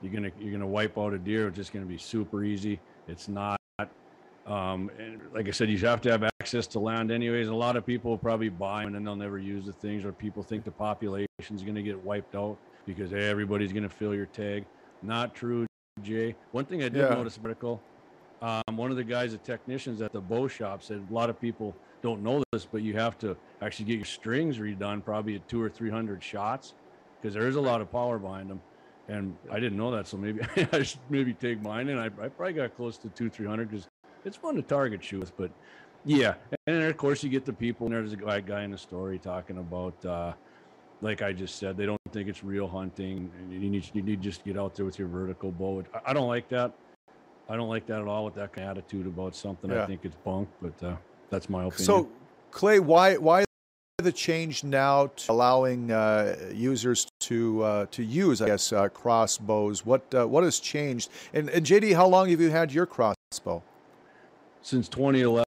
you're 0.00 0.12
gonna 0.12 0.30
you're 0.40 0.52
gonna 0.52 0.66
wipe 0.66 0.96
out 0.96 1.12
a 1.12 1.18
deer. 1.18 1.48
It's 1.48 1.56
just 1.56 1.72
gonna 1.74 1.84
be 1.84 1.98
super 1.98 2.42
easy. 2.42 2.80
It's 3.06 3.28
not. 3.28 3.58
Um, 4.46 4.90
and 4.98 5.20
like 5.34 5.48
I 5.48 5.50
said, 5.50 5.70
you 5.70 5.78
have 5.78 6.00
to 6.02 6.10
have 6.10 6.22
access 6.40 6.66
to 6.68 6.78
land 6.78 7.10
anyways. 7.10 7.48
A 7.48 7.54
lot 7.54 7.76
of 7.76 7.86
people 7.86 8.10
will 8.10 8.18
probably 8.18 8.50
buy 8.50 8.80
them 8.80 8.88
and 8.88 8.96
then 8.96 9.04
they'll 9.04 9.16
never 9.16 9.38
use 9.38 9.64
the 9.64 9.72
things, 9.72 10.04
or 10.04 10.12
people 10.12 10.42
think 10.42 10.64
the 10.64 10.70
population 10.70 11.26
is 11.50 11.62
going 11.62 11.74
to 11.74 11.82
get 11.82 11.98
wiped 12.04 12.34
out 12.34 12.58
because 12.84 13.14
everybody's 13.14 13.72
going 13.72 13.84
to 13.84 13.88
fill 13.88 14.14
your 14.14 14.26
tag. 14.26 14.66
Not 15.02 15.34
true, 15.34 15.64
Jay. 16.02 16.36
One 16.52 16.66
thing 16.66 16.82
I 16.82 16.90
did 16.90 17.08
Yeah. 17.08 17.14
notice, 17.14 17.38
article, 17.42 17.80
um, 18.44 18.76
one 18.76 18.90
of 18.90 18.98
the 18.98 19.04
guys, 19.04 19.32
the 19.32 19.38
technicians 19.38 20.02
at 20.02 20.12
the 20.12 20.20
bow 20.20 20.46
shop, 20.46 20.82
said 20.82 21.02
a 21.10 21.14
lot 21.14 21.30
of 21.30 21.40
people 21.40 21.74
don't 22.02 22.22
know 22.22 22.42
this, 22.52 22.66
but 22.70 22.82
you 22.82 22.92
have 22.92 23.16
to 23.18 23.34
actually 23.62 23.86
get 23.86 23.96
your 23.96 24.04
strings 24.04 24.58
redone 24.58 25.02
probably 25.02 25.36
at 25.36 25.48
two 25.48 25.62
or 25.62 25.70
three 25.70 25.88
hundred 25.88 26.22
shots 26.22 26.74
because 27.20 27.32
there 27.32 27.48
is 27.48 27.56
a 27.56 27.60
lot 27.60 27.80
of 27.80 27.90
power 27.90 28.18
behind 28.18 28.50
them. 28.50 28.60
And 29.08 29.34
I 29.50 29.60
didn't 29.60 29.78
know 29.78 29.90
that, 29.92 30.06
so 30.06 30.18
maybe 30.18 30.40
I 30.72 30.82
should 30.82 31.00
maybe 31.08 31.32
take 31.32 31.62
mine. 31.62 31.88
And 31.88 31.98
I, 31.98 32.06
I 32.06 32.28
probably 32.28 32.52
got 32.52 32.76
close 32.76 32.98
to 32.98 33.08
two, 33.08 33.30
three 33.30 33.46
hundred 33.46 33.70
because 33.70 33.88
it's 34.26 34.36
fun 34.36 34.56
to 34.56 34.62
target 34.62 35.02
shoot 35.02 35.20
with. 35.20 35.36
But 35.38 35.50
yeah, 36.04 36.34
and 36.66 36.82
of 36.82 36.96
course 36.98 37.22
you 37.22 37.30
get 37.30 37.46
the 37.46 37.52
people. 37.52 37.86
And 37.86 37.94
there's 37.94 38.12
a 38.12 38.42
guy, 38.42 38.62
in 38.62 38.72
the 38.72 38.78
story 38.78 39.18
talking 39.18 39.56
about, 39.56 40.04
uh, 40.04 40.34
like 41.00 41.22
I 41.22 41.32
just 41.32 41.56
said, 41.56 41.78
they 41.78 41.86
don't 41.86 42.00
think 42.12 42.28
it's 42.28 42.44
real 42.44 42.68
hunting. 42.68 43.30
And 43.38 43.50
you 43.50 43.70
need 43.70 43.88
you 43.94 44.02
need 44.02 44.20
just 44.20 44.44
get 44.44 44.58
out 44.58 44.74
there 44.74 44.84
with 44.84 44.98
your 44.98 45.08
vertical 45.08 45.50
bow. 45.50 45.82
I 46.04 46.12
don't 46.12 46.28
like 46.28 46.50
that. 46.50 46.74
I 47.48 47.56
don't 47.56 47.68
like 47.68 47.86
that 47.86 48.00
at 48.00 48.08
all 48.08 48.24
with 48.24 48.34
that 48.36 48.52
kind 48.52 48.68
of 48.68 48.78
attitude 48.78 49.06
about 49.06 49.36
something. 49.36 49.70
Yeah. 49.70 49.82
I 49.82 49.86
think 49.86 50.04
it's 50.04 50.16
bunk, 50.16 50.48
but 50.62 50.82
uh, 50.82 50.96
that's 51.30 51.48
my 51.48 51.64
opinion. 51.64 51.84
So, 51.84 52.08
Clay, 52.50 52.80
why 52.80 53.16
why 53.16 53.44
the 53.98 54.12
change 54.12 54.64
now 54.64 55.06
to 55.08 55.32
allowing 55.32 55.90
uh, 55.90 56.36
users 56.52 57.06
to 57.20 57.62
uh, 57.62 57.86
to 57.90 58.02
use, 58.02 58.40
I 58.40 58.46
guess, 58.46 58.72
uh, 58.72 58.88
crossbows? 58.88 59.84
What 59.84 60.02
uh, 60.14 60.26
what 60.26 60.44
has 60.44 60.58
changed? 60.58 61.10
And, 61.32 61.50
and 61.50 61.64
JD, 61.66 61.94
how 61.94 62.06
long 62.06 62.30
have 62.30 62.40
you 62.40 62.50
had 62.50 62.72
your 62.72 62.86
crossbow? 62.86 63.62
since 64.64 64.88
2011, 64.88 65.44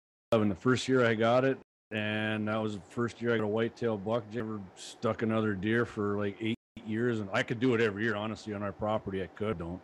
the 0.48 0.54
first 0.56 0.88
year 0.88 1.06
I 1.06 1.14
got 1.14 1.44
it, 1.44 1.56
and 1.92 2.48
that 2.48 2.60
was 2.60 2.74
the 2.74 2.82
first 2.90 3.22
year 3.22 3.32
I 3.32 3.36
got 3.38 3.44
a 3.44 3.48
whitetail 3.48 3.96
buck. 3.96 4.24
Never 4.32 4.60
stuck 4.74 5.22
another 5.22 5.54
deer 5.54 5.86
for 5.86 6.18
like 6.18 6.36
eight 6.40 6.58
years, 6.84 7.20
and 7.20 7.28
I 7.32 7.44
could 7.44 7.60
do 7.60 7.74
it 7.74 7.80
every 7.80 8.02
year. 8.02 8.16
Honestly, 8.16 8.52
on 8.52 8.62
our 8.62 8.72
property, 8.72 9.22
I 9.22 9.28
could. 9.28 9.58
Don't. 9.58 9.80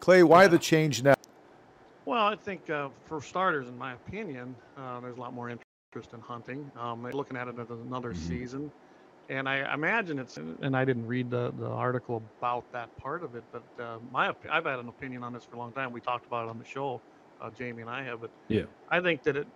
Clay, 0.00 0.22
why 0.22 0.48
the 0.48 0.58
change 0.58 1.02
now? 1.02 1.14
Well, 2.04 2.26
I 2.26 2.34
think 2.34 2.68
uh, 2.68 2.88
for 3.06 3.20
starters, 3.20 3.68
in 3.68 3.78
my 3.78 3.92
opinion, 3.92 4.56
uh, 4.76 5.00
there's 5.00 5.16
a 5.16 5.20
lot 5.20 5.32
more 5.32 5.50
interest 5.50 6.12
in 6.12 6.20
hunting. 6.20 6.70
Um, 6.78 7.08
looking 7.12 7.36
at 7.36 7.48
it 7.48 7.58
as 7.58 7.70
another 7.70 8.12
Mhm. 8.12 8.16
season, 8.16 8.72
and 9.28 9.48
I 9.48 9.72
imagine 9.72 10.18
it's. 10.18 10.36
And 10.36 10.76
I 10.76 10.84
didn't 10.84 11.06
read 11.06 11.30
the, 11.30 11.52
the 11.58 11.68
article 11.68 12.22
about 12.38 12.70
that 12.72 12.94
part 12.96 13.22
of 13.22 13.36
it, 13.36 13.44
but 13.52 13.62
uh, 13.82 13.98
my 14.10 14.34
I've 14.50 14.64
had 14.64 14.80
an 14.80 14.88
opinion 14.88 15.22
on 15.22 15.32
this 15.32 15.44
for 15.44 15.56
a 15.56 15.58
long 15.58 15.72
time. 15.72 15.92
We 15.92 16.00
talked 16.00 16.26
about 16.26 16.46
it 16.46 16.50
on 16.50 16.58
the 16.58 16.64
show, 16.64 17.00
uh, 17.40 17.50
Jamie 17.50 17.82
and 17.82 17.90
I 17.90 18.02
have. 18.02 18.20
But 18.20 18.30
Yeah. 18.48 18.64
I 18.88 19.00
think 19.00 19.22
that 19.22 19.36
it, 19.36 19.46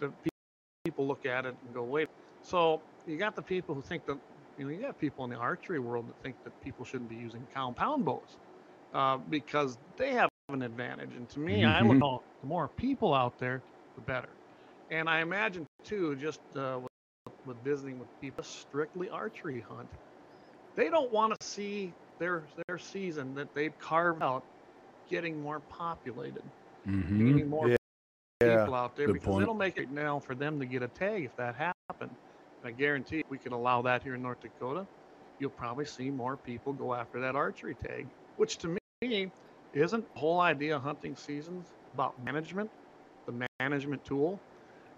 people 0.84 1.06
look 1.06 1.26
at 1.26 1.46
it 1.46 1.56
and 1.64 1.74
go, 1.74 1.82
wait. 1.82 2.08
So 2.42 2.80
you 3.06 3.16
got 3.16 3.34
the 3.34 3.42
people 3.42 3.74
who 3.74 3.82
think 3.82 4.06
that 4.06 4.18
you 4.56 4.64
know 4.64 4.70
you 4.70 4.80
got 4.80 4.98
people 4.98 5.24
in 5.24 5.30
the 5.30 5.36
archery 5.36 5.80
world 5.80 6.08
that 6.08 6.16
think 6.22 6.36
that 6.44 6.58
people 6.62 6.84
shouldn't 6.84 7.10
be 7.10 7.16
using 7.16 7.44
compound 7.52 8.04
bows 8.04 8.36
uh, 8.94 9.18
because 9.30 9.78
they 9.96 10.12
have 10.12 10.28
an 10.50 10.62
advantage. 10.62 11.10
And 11.16 11.28
to 11.30 11.40
me, 11.40 11.64
I 11.64 11.82
look 11.82 11.96
Mhm. 11.96 12.02
all 12.02 12.22
the 12.40 12.46
more 12.46 12.68
people 12.68 13.14
out 13.14 13.38
there, 13.38 13.62
the 13.96 14.02
better. 14.02 14.28
And 14.90 15.08
I 15.08 15.20
imagine 15.20 15.66
too, 15.84 16.14
just 16.16 16.40
uh, 16.56 16.78
with, 16.80 17.34
with 17.46 17.56
visiting 17.64 17.98
with 17.98 18.08
people 18.20 18.44
strictly 18.44 19.08
archery 19.10 19.60
hunt, 19.60 19.88
they 20.76 20.88
don't 20.88 21.12
want 21.12 21.38
to 21.38 21.46
see 21.46 21.92
their 22.18 22.44
their 22.68 22.78
season 22.78 23.34
that 23.34 23.52
they've 23.54 23.76
carved 23.78 24.22
out 24.22 24.44
getting 25.10 25.40
more 25.42 25.60
populated, 25.70 26.42
Mm-hmm. 26.86 27.28
getting 27.28 27.50
more. 27.50 27.68
Yeah. 28.42 28.58
people 28.58 28.74
out 28.74 28.94
there 28.96 29.06
Good 29.06 29.14
because 29.14 29.32
point. 29.32 29.42
it'll 29.42 29.54
make 29.54 29.78
it 29.78 29.90
now 29.90 30.18
for 30.18 30.34
them 30.34 30.60
to 30.60 30.66
get 30.66 30.82
a 30.82 30.88
tag 30.88 31.24
if 31.24 31.34
that 31.36 31.54
happened. 31.54 32.14
And 32.62 32.64
I 32.64 32.70
guarantee 32.70 33.20
if 33.20 33.30
we 33.30 33.38
could 33.38 33.52
allow 33.52 33.80
that 33.82 34.02
here 34.02 34.14
in 34.14 34.22
North 34.22 34.40
Dakota, 34.40 34.86
you'll 35.38 35.50
probably 35.50 35.86
see 35.86 36.10
more 36.10 36.36
people 36.36 36.74
go 36.74 36.92
after 36.94 37.18
that 37.20 37.34
archery 37.34 37.74
tag, 37.82 38.06
which 38.36 38.58
to 38.58 38.76
me 39.02 39.30
isn't 39.74 40.14
the 40.14 40.18
whole 40.18 40.40
idea 40.40 40.76
of 40.76 40.82
hunting 40.82 41.16
seasons 41.16 41.66
about 41.94 42.22
management, 42.24 42.70
the 43.26 43.48
management 43.60 44.04
tool. 44.04 44.40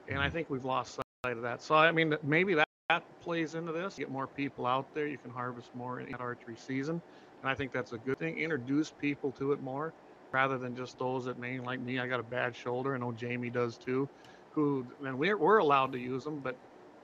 And 0.09 0.18
I 0.18 0.24
mm-hmm. 0.27 0.35
think 0.35 0.51
we've 0.51 0.64
lost 0.64 0.94
sight 1.24 1.37
of 1.37 1.42
that. 1.42 1.62
So 1.62 1.74
I 1.74 1.90
mean 1.92 2.16
maybe 2.22 2.55
that, 2.55 2.68
that 2.88 3.03
plays 3.20 3.55
into 3.55 3.72
this. 3.72 3.96
Get 3.96 4.11
more 4.11 4.27
people 4.27 4.66
out 4.66 4.92
there, 4.94 5.07
you 5.07 5.18
can 5.18 5.31
harvest 5.31 5.74
more 5.74 6.01
in 6.01 6.14
archery 6.14 6.57
season. 6.57 7.01
And 7.42 7.51
I 7.51 7.55
think 7.55 7.72
that's 7.72 7.92
a 7.92 7.98
good 7.98 8.18
thing. 8.18 8.38
Introduce 8.38 8.90
people 8.90 9.31
to 9.33 9.53
it 9.53 9.62
more 9.62 9.92
rather 10.33 10.59
than 10.59 10.77
just 10.77 10.98
those 10.98 11.24
that 11.24 11.38
may 11.38 11.59
like 11.61 11.81
me. 11.81 11.98
I 11.98 12.07
got 12.07 12.20
a 12.20 12.24
bad 12.24 12.55
shoulder. 12.55 12.94
I 12.94 12.98
know 12.98 13.12
Jamie 13.12 13.51
does 13.51 13.77
too. 13.77 14.09
Who 14.53 14.87
and 15.05 15.18
we're 15.18 15.37
we're 15.37 15.59
allowed 15.59 15.92
to 15.92 15.98
use 15.98 16.24
them, 16.24 16.40
but 16.40 16.57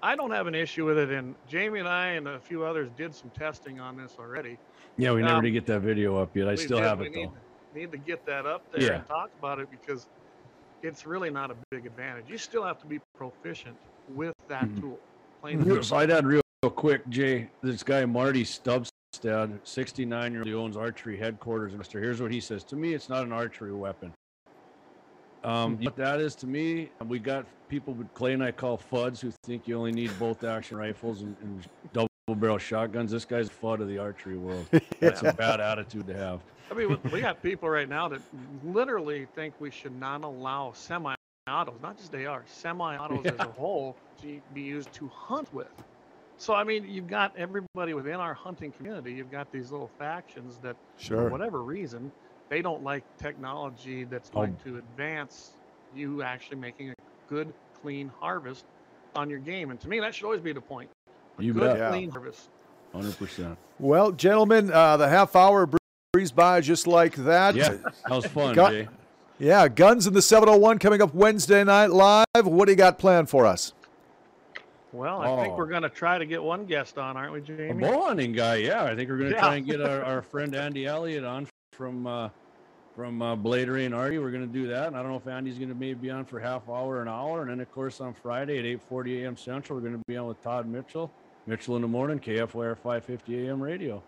I 0.05 0.15
don't 0.17 0.31
have 0.33 0.47
an 0.47 0.55
issue 0.55 0.85
with 0.85 0.99
it. 0.99 1.09
And 1.11 1.35
Jamie 1.49 1.79
and 1.79 1.89
I 1.89 2.09
and 2.09 2.29
a 2.29 2.39
few 2.39 2.63
others 2.65 2.91
did 2.95 3.15
some 3.15 3.31
testing 3.31 3.81
on 3.81 3.97
this 3.97 4.17
already. 4.19 4.59
Yeah, 4.99 5.13
we 5.13 5.23
never 5.23 5.37
Um, 5.37 5.43
did 5.45 5.53
get 5.53 5.65
that 5.67 5.81
video 5.81 6.17
up 6.19 6.37
yet. 6.37 6.47
I 6.47 6.57
still 6.57 6.77
did- 6.77 6.87
have 6.87 7.01
it 7.01 7.13
need, 7.15 7.31
though. 7.31 7.79
Need 7.81 7.91
to 7.93 7.99
get 7.99 8.25
that 8.27 8.45
up 8.45 8.71
there 8.71 8.83
Yeah. 8.83 8.95
and 8.97 9.07
talk 9.07 9.31
about 9.39 9.59
it 9.61 9.71
because 9.71 10.07
it's 10.83 11.07
really 11.07 11.31
not 11.31 11.51
a 11.51 11.57
big 11.71 11.87
advantage. 11.87 12.29
You 12.29 12.37
still 12.37 12.63
have 12.63 12.79
to 12.81 12.87
be 12.87 13.01
proficient 13.17 13.77
with 14.11 14.35
that 14.49 14.65
Mhm. 14.65 14.81
tool. 14.81 15.01
Plain 15.41 15.57
and 15.57 15.67
Real- 15.67 15.75
simple. 15.77 15.89
So 15.89 15.97
I'd 15.97 16.11
add 16.11 16.27
real, 16.27 16.43
real 16.63 16.71
quick, 16.71 17.09
Jay. 17.09 17.51
This 17.63 17.83
guy 17.83 18.05
Marty 18.05 18.45
Stubstad, 18.45 19.59
69 19.67 20.33
year 20.33 20.43
old, 20.43 20.49
he 20.49 20.55
owns 20.55 20.77
archery 20.77 21.17
headquarters 21.17 21.73
in 21.73 21.79
Mister. 21.79 21.99
Here's 21.99 22.21
what 22.21 22.31
he 22.31 22.41
says: 22.41 22.63
To 22.65 22.77
me, 22.77 22.93
it's 22.93 23.09
not 23.09 23.25
an 23.25 23.33
archery 23.33 23.73
weapon. 23.73 24.13
Um, 25.45 25.79
what 25.83 25.97
that 25.97 26.21
is 26.21 26.35
to 26.37 26.47
me, 26.47 26.89
we 27.07 27.19
got 27.19 27.47
people 27.69 27.95
with 27.95 28.13
Clay 28.15 28.33
and 28.33 28.43
I 28.43 28.51
call 28.51 28.79
Fudds 28.79 29.21
who 29.21 29.31
think 29.45 29.69
you 29.69 29.77
only 29.77 29.93
need 29.93 30.11
both 30.19 30.43
action 30.45 30.77
rifles 30.77 31.23
and, 31.23 31.37
and 31.43 31.65
double 31.93 32.09
barrel 32.29 32.59
shotguns. 32.59 33.11
This 33.11 33.25
guy's 33.25 33.49
a 33.49 33.53
Fudd 33.53 33.81
of 33.81 33.89
the 33.89 33.99
archery 33.99 34.37
world. 34.37 34.67
That's 35.01 35.23
a 35.23 35.33
bad 35.33 35.61
attitude 35.61 36.07
to 36.09 36.15
have. 36.17 36.41
I 36.71 36.75
mean, 36.75 36.89
we- 36.89 37.11
we 37.11 37.21
got 37.21 37.43
people 37.43 37.69
right 37.69 37.89
now 37.89 38.09
that 38.09 38.21
literally 38.65 39.27
think 39.35 39.55
we 39.61 39.71
should 39.71 39.99
not 39.99 40.25
allow 40.25 40.73
semi-autos, 40.73 41.81
not 41.83 41.97
just 41.99 42.15
AR, 42.15 42.43
semi-autos 42.47 43.27
as 43.27 43.39
a 43.41 43.45
whole, 43.53 43.97
to 44.23 44.41
be 44.55 44.63
used 44.63 44.93
to 44.95 45.09
hunt 45.09 45.53
with. 45.53 45.69
So 46.39 46.53
I 46.55 46.65
mean, 46.65 46.85
you've 46.89 47.07
got 47.07 47.37
everybody 47.37 47.95
within 47.95 48.15
our 48.17 48.35
hunting 48.35 48.73
community. 48.73 49.13
You've 49.13 49.31
got 49.31 49.53
these 49.53 49.71
little 49.71 49.91
factions 49.99 50.59
that, 50.59 50.77
for 50.97 51.29
whatever 51.31 51.63
reason, 51.63 52.11
they 52.49 52.63
don't 52.63 52.83
like 52.83 53.03
technology 53.19 54.05
that's 54.05 54.31
Oh. 54.35 54.41
going 54.41 54.57
to 54.65 54.79
advance 54.79 55.53
you 55.95 56.23
actually 56.23 56.57
making 56.59 56.91
a 56.91 56.95
good, 57.29 57.53
clean 57.81 58.11
harvest 58.21 58.65
on 59.17 59.31
your 59.31 59.39
game. 59.39 59.71
And 59.71 59.81
to 59.81 59.89
me, 59.89 60.01
that 60.01 60.15
should 60.15 60.25
always 60.25 60.41
be 60.41 60.53
the 60.53 60.61
point. 60.61 60.91
A 61.39 61.43
You 61.43 61.53
good, 61.53 61.61
bet. 61.63 61.79
Yeah. 61.79 61.89
clean 61.91 62.11
harvest. 62.11 62.49
100%. 62.95 63.57
Well, 63.79 64.13
gentlemen, 64.13 64.71
uh, 64.73 64.97
the 64.97 65.09
half 65.09 65.35
hour 65.35 65.69
breezed 66.13 66.37
by 66.37 66.61
just 66.61 66.87
like 66.87 67.15
that. 67.17 67.55
Yeah, 67.57 67.71
that 67.71 68.11
was 68.11 68.27
fun, 68.27 68.55
Got- 68.55 68.71
Jay. 68.73 68.89
Yeah, 69.39 69.67
Guns 69.67 70.07
and 70.07 70.15
the 70.15 70.23
701 70.23 70.79
coming 70.79 71.03
up 71.03 71.13
Wednesday 71.13 71.65
night 71.65 71.91
live. 71.91 72.25
What 72.45 72.67
do 72.67 72.73
you 72.73 72.77
got 72.77 72.99
planned 73.01 73.29
for 73.29 73.47
us? 73.47 73.73
Well, 74.93 75.21
I 75.21 75.43
think 75.43 75.55
Oh. 75.55 75.57
we're 75.57 75.67
going 75.67 75.83
to 75.83 75.89
try 75.89 76.19
to 76.19 76.25
get 76.27 76.41
one 76.41 76.67
guest 76.67 76.99
on, 76.99 77.17
aren't 77.17 77.33
we, 77.33 77.41
A 77.41 77.43
Jamie? 77.43 77.81
bow 77.81 78.03
hunting 78.07 78.33
guy, 78.33 78.57
yeah. 78.57 78.85
I 78.85 78.95
think 78.95 79.11
we're 79.11 79.17
gonna 79.19 79.31
Yeah. 79.31 79.41
try 79.41 79.55
and 79.57 79.67
get 79.67 79.81
our, 79.81 80.05
our 80.05 80.23
friend 80.31 80.55
Andy 80.55 80.87
Elliott 80.87 81.25
on 81.25 81.49
from 81.75 82.07
uh, 82.07 82.29
from 82.95 83.21
uh, 83.21 83.37
Bladery 83.37 83.85
and 83.87 83.95
Artie. 83.95 84.19
We're 84.19 84.31
gonna 84.31 84.47
do 84.47 84.69
that, 84.69 84.87
and 84.87 84.97
I 84.97 85.03
don't 85.03 85.11
know 85.11 85.19
if 85.19 85.27
Andy's 85.27 85.59
gonna 85.59 85.75
maybe 85.75 85.95
be 85.95 86.11
on 86.11 86.25
for 86.25 86.39
half 86.41 86.69
hour, 86.69 87.03
an 87.03 87.09
hour, 87.09 87.43
and 87.43 87.51
then 87.51 87.61
of 87.61 87.71
course 87.73 88.01
on 88.01 88.15
Friday 88.15 88.59
at 88.59 88.65
8:40 88.91 89.23
a.m. 89.25 89.37
Central, 89.37 89.79
we're 89.79 89.85
gonna 89.85 90.03
be 90.07 90.17
on 90.17 90.27
with 90.27 90.43
Todd 90.43 90.67
Mitchell. 90.67 91.13
Mitchell 91.47 91.77
in 91.77 91.83
the 91.83 91.89
morning, 91.89 92.19
KFYR 92.19 92.75
550 92.77 93.49
AM 93.49 93.61
radio. 93.63 94.03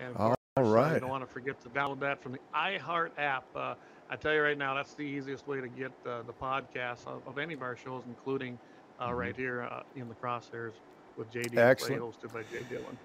And 0.00 0.16
of 0.16 0.20
All 0.20 0.28
course, 0.28 0.38
uh, 0.56 0.62
right. 0.62 1.00
Don't 1.00 1.10
want 1.10 1.22
to 1.22 1.32
forget 1.32 1.60
to 1.62 1.68
download 1.68 2.00
that 2.00 2.20
from 2.20 2.32
the 2.32 2.40
iHeart 2.52 3.10
app. 3.18 3.44
Uh, 3.54 3.74
I 4.08 4.16
tell 4.16 4.34
you 4.34 4.40
right 4.42 4.58
now, 4.58 4.74
that's 4.74 4.94
the 4.94 5.04
easiest 5.04 5.46
way 5.46 5.60
to 5.60 5.68
get 5.68 5.92
uh, 6.04 6.22
the 6.22 6.32
podcast 6.32 7.06
of, 7.06 7.22
of 7.28 7.38
any 7.38 7.54
of 7.54 7.62
our 7.62 7.76
shows, 7.76 8.02
including 8.08 8.58
uh, 8.98 9.06
Mm-hmm. 9.06 9.14
right 9.14 9.36
here 9.36 9.62
uh, 9.62 9.82
in 9.94 10.08
the 10.08 10.14
crosshairs 10.16 10.72
with 11.16 11.30
JD 11.32 11.56
Excellent. 11.56 12.02
Hosted 12.02 12.32
by 12.32 12.42
Jay 12.52 12.64
Dylan. 12.70 12.96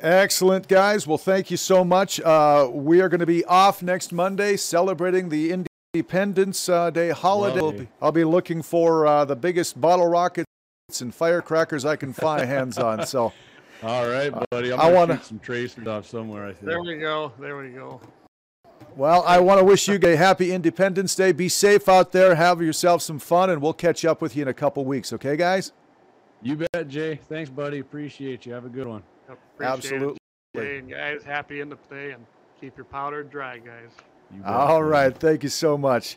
Excellent, 0.00 0.68
guys. 0.68 1.06
Well, 1.06 1.18
thank 1.18 1.50
you 1.50 1.56
so 1.56 1.84
much. 1.84 2.20
Uh, 2.20 2.68
we 2.72 3.00
are 3.00 3.08
going 3.08 3.20
to 3.20 3.26
be 3.26 3.44
off 3.46 3.82
next 3.82 4.12
Monday 4.12 4.56
celebrating 4.56 5.28
the 5.28 5.64
Independence 5.94 6.68
uh, 6.68 6.90
Day 6.90 7.10
holiday. 7.10 7.60
I'll 7.60 7.72
be, 7.72 7.88
I'll 8.02 8.12
be 8.12 8.24
looking 8.24 8.60
for 8.62 9.06
uh, 9.06 9.24
the 9.24 9.36
biggest 9.36 9.80
bottle 9.80 10.08
rockets 10.08 10.46
and 11.00 11.14
firecrackers 11.14 11.84
I 11.84 11.96
can 11.96 12.12
find 12.12 12.42
hands 12.46 12.76
on. 12.76 13.06
So, 13.06 13.32
All 13.82 14.08
right, 14.08 14.32
buddy. 14.50 14.72
I'm 14.72 14.80
I 14.80 14.82
gonna 14.84 14.94
wanna- 14.94 15.16
shoot 15.16 15.24
some 15.26 15.38
tracers 15.38 15.86
off 15.86 16.06
somewhere. 16.06 16.44
I 16.44 16.52
think. 16.52 16.66
There 16.66 16.82
we 16.82 16.96
go. 16.98 17.32
There 17.38 17.56
we 17.56 17.70
go. 17.70 18.00
well, 18.96 19.22
I 19.26 19.40
want 19.40 19.60
to 19.60 19.64
wish 19.64 19.88
you 19.88 19.98
a 20.02 20.16
happy 20.16 20.52
Independence 20.52 21.14
Day. 21.14 21.32
Be 21.32 21.48
safe 21.48 21.88
out 21.88 22.12
there. 22.12 22.34
Have 22.34 22.60
yourself 22.60 23.00
some 23.00 23.18
fun, 23.18 23.48
and 23.48 23.62
we'll 23.62 23.72
catch 23.72 24.04
up 24.04 24.20
with 24.20 24.36
you 24.36 24.42
in 24.42 24.48
a 24.48 24.54
couple 24.54 24.84
weeks. 24.84 25.12
Okay, 25.14 25.36
guys? 25.36 25.72
You 26.42 26.56
bet, 26.72 26.88
Jay. 26.88 27.20
Thanks, 27.28 27.48
buddy. 27.48 27.78
Appreciate 27.78 28.44
you. 28.44 28.52
Have 28.52 28.66
a 28.66 28.68
good 28.68 28.86
one. 28.86 29.02
Yep, 29.28 29.38
appreciate 29.54 29.72
Absolutely. 29.72 30.18
It, 30.54 30.60
Jay, 30.60 30.78
and 30.78 30.90
guys, 30.90 31.22
happy 31.22 31.60
end 31.60 31.72
of 31.72 31.88
play 31.88 32.12
and 32.12 32.24
keep 32.60 32.76
your 32.76 32.84
powder 32.84 33.22
dry, 33.22 33.58
guys. 33.58 33.90
All 34.44 34.82
right. 34.82 35.16
Thank 35.16 35.42
you 35.42 35.48
so 35.48 35.76
much. 35.76 36.16